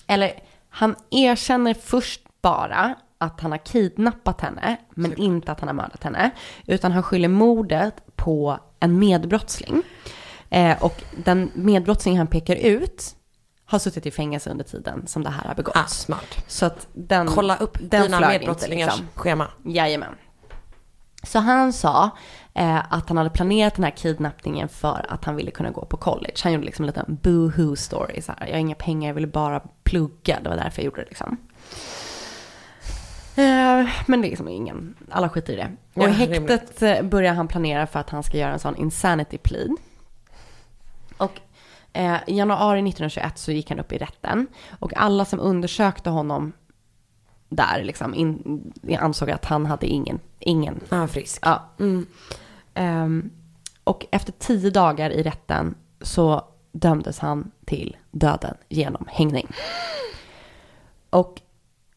[0.07, 0.31] Eller
[0.69, 6.03] han erkänner först bara att han har kidnappat henne, men inte att han har mördat
[6.03, 6.31] henne.
[6.65, 9.83] Utan han skyller mordet på en medbrottsling.
[10.49, 13.15] Eh, och den medbrottsling han pekar ut
[13.65, 15.77] har suttit i fängelse under tiden som det här har begåtts.
[15.77, 16.43] Ah, smart.
[16.47, 19.07] Så att den, Kolla upp den dina medbrottslingars liksom.
[19.15, 19.47] schema.
[19.65, 20.15] Jajamän.
[21.23, 22.09] Så han sa
[22.53, 25.97] eh, att han hade planerat den här kidnappningen för att han ville kunna gå på
[25.97, 26.33] college.
[26.43, 28.21] Han gjorde liksom en liten boo-hoo story.
[28.21, 30.39] Så här, jag har inga pengar, jag ville bara plugga.
[30.43, 31.37] Det var därför jag gjorde det liksom.
[33.35, 35.71] Eh, men det är liksom ingen, alla skiter i det.
[35.93, 38.75] Och Ja, i häktet eh, börjar han planera för att han ska göra en sån
[38.75, 39.75] insanity plea.
[41.17, 41.39] Och
[41.93, 44.47] eh, i januari 1921 så gick han upp i rätten.
[44.79, 46.53] Och alla som undersökte honom
[47.51, 50.79] där liksom in, ansåg att han hade ingen, ingen.
[50.89, 51.39] Han var frisk.
[51.45, 51.69] Ja.
[52.73, 53.29] Ehm,
[53.83, 59.47] och efter tio dagar i rätten så dömdes han till döden genom hängning.
[61.09, 61.41] Och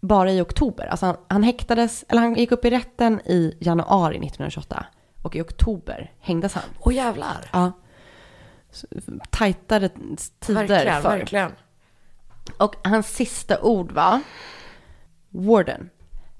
[0.00, 4.14] bara i oktober, alltså han, han häktades, eller han gick upp i rätten i januari
[4.16, 4.86] 1928.
[5.22, 6.64] Och i oktober hängdes han.
[6.80, 7.50] Åh jävlar.
[7.52, 7.72] Ja.
[9.30, 9.88] Tajtare
[10.40, 11.08] tider Verkligen, förr.
[11.18, 11.52] verkligen.
[12.58, 14.20] Och hans sista ord var
[15.34, 15.90] Warden,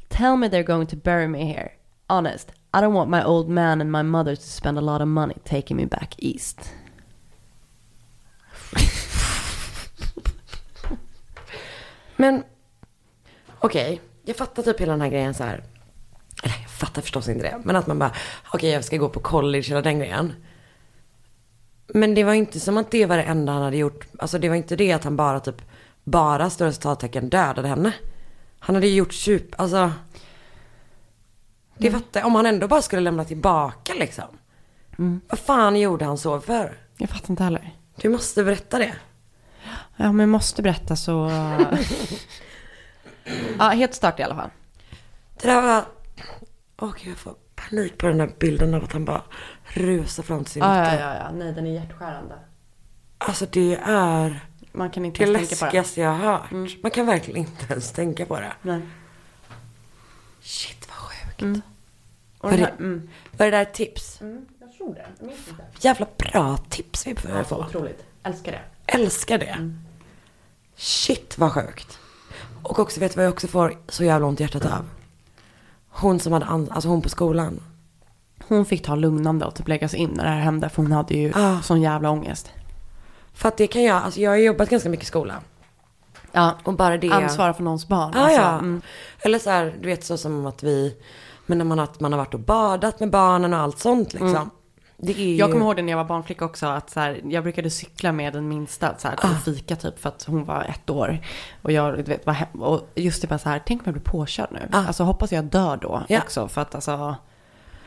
[0.08, 1.72] tell me they're going to bury me here.
[2.08, 5.08] Honest, I don't want my old man and my mother to spend a lot of
[5.08, 6.72] money taking me back east.
[12.16, 12.44] Men
[13.58, 15.64] okej, jag fattar typ hela den här grejen så här.
[16.42, 17.60] Eller jag fattar förstås inte det.
[17.64, 18.12] Men att man bara,
[18.52, 20.32] okej jag ska gå på college, hela den grejen.
[21.86, 24.06] Men det var inte som att det var det enda han hade gjort.
[24.18, 25.62] Alltså det var inte det att han bara typ,
[26.04, 27.92] bara stora citattecken dödade henne.
[28.66, 29.92] Han hade ju gjort tjup, alltså.
[31.78, 32.26] Det fattar jag.
[32.26, 34.24] Om han ändå bara skulle lämna tillbaka liksom.
[35.28, 36.78] Vad fan gjorde han så för?
[36.96, 37.74] Jag fattar inte heller.
[37.96, 38.94] Du måste berätta det.
[39.96, 41.30] Ja, men måste berätta så...
[43.58, 44.50] ja, helt stört i alla fall.
[45.40, 45.84] Det där var...
[46.78, 49.22] Åh gud, jag får panik på den där bilden av att han bara
[49.64, 51.00] rusar fram till sin Ja, dotter.
[51.00, 51.30] ja, ja, ja.
[51.30, 52.34] Nej, den är hjärtskärande.
[53.18, 54.40] Alltså det är
[54.74, 55.66] Man kan inte det ens tänka på det.
[55.66, 56.82] läskigaste jag har hört.
[56.82, 58.52] Man kan verkligen inte ens tänka på det.
[58.62, 58.80] Nej.
[60.40, 61.42] Shit vad sjukt.
[61.42, 61.62] Mm.
[62.40, 63.08] Var, det, här, mm.
[63.36, 64.20] var det där ett tips?
[64.60, 65.06] Jag tror det.
[65.18, 65.64] Jag minns inte.
[65.80, 67.56] Jävla bra tips vi behöver få.
[67.56, 68.04] Otroligt.
[68.22, 68.60] Älskar det.
[68.86, 69.72] Älskar det.
[70.76, 71.98] Shit vad sjukt.
[72.62, 74.88] Och också, vet du vad jag också får så jävla ont i hjärtat av?
[75.88, 77.60] Hon som hade, alltså hon på skolan.
[78.48, 80.68] Hon fick ta lugnande och typ läggas in när det här hände.
[80.68, 81.60] För hon hade ju Ah.
[81.62, 82.50] sån jävla ångest.
[83.34, 85.40] För att det kan jag, alltså jag har jobbat ganska mycket i skolan.
[86.32, 87.10] Ja, Och bara det.
[87.10, 88.12] ansvara för någons barn.
[88.16, 88.52] Ah, alltså, ja.
[88.52, 88.82] mm.
[89.20, 90.96] Eller så här, du vet så som att vi,
[91.46, 94.28] men när man har, man har varit och badat med barnen och allt sånt liksom.
[94.28, 94.50] Mm.
[94.96, 95.36] Det är ju...
[95.36, 98.12] Jag kommer ihåg det när jag var barnflicka också, att så här, jag brukade cykla
[98.12, 101.18] med den minsta så här, till fika typ för att hon var ett år.
[101.62, 103.94] Och jag, du vet, var hem, och just det bara så här, tänk om jag
[103.94, 104.68] blir påkörd nu.
[104.72, 104.86] Ah.
[104.86, 106.18] Alltså hoppas jag dör då Ja.
[106.18, 107.16] också, för att alltså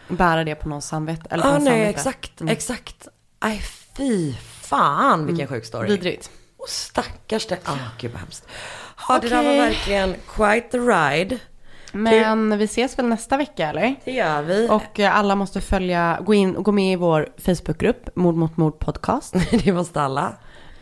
[0.07, 1.27] bära det på någons samvete.
[1.29, 1.89] Eller Ja, ens nej, samvete.
[1.89, 2.51] exakt, Mm.
[2.51, 3.07] exakt.
[3.39, 3.61] Aj,
[3.97, 4.33] fy
[4.69, 5.87] fan vilken sjuk story.
[5.87, 6.29] Vidrigt.
[6.57, 8.47] Och stackars det, ah gud vad hemskt.
[9.07, 11.39] Ja, det där var verkligen quite the ride.
[11.91, 13.95] Men vi ses väl nästa vecka eller?
[14.05, 14.67] Det gör vi.
[14.69, 18.57] Och eh, alla måste följa, gå in och gå med i vår Facebookgrupp, Mord mot
[18.57, 19.35] mord podcast.
[19.63, 20.33] det måste alla.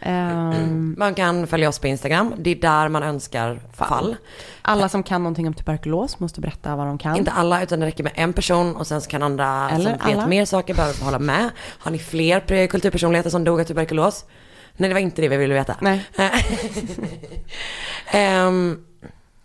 [0.08, 2.34] Ehm, Man kan följa oss på Instagram.
[2.38, 4.16] Det är där man önskar fall.
[4.62, 7.16] alla som kan någonting om tuberkulos måste berätta vad de kan.
[7.16, 10.08] Inte alla, utan det räcker med en person och sen så kan andra Eller som
[10.08, 10.28] vet alla.
[10.28, 11.50] mer saker behöver hålla med.
[11.60, 14.26] Har ni fler kulturpersonligheter som dog av tuberkulos?
[14.78, 15.76] Nej, det var inte det vi ville veta.
[15.82, 16.06] Nej.
[18.12, 18.86] Ehm,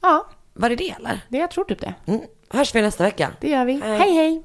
[0.01, 1.21] Ja, var det det eller?
[1.29, 1.95] det jag tror typ det.
[2.07, 2.21] Mm.
[2.51, 3.31] Hörs vi nästa vecka.
[3.41, 3.81] Det gör vi.
[3.85, 3.99] Hej.
[3.99, 4.13] hej.
[4.15, 4.43] hej.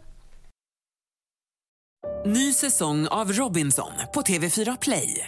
[2.26, 5.28] Ny säsong av Robinson på TV4 Play.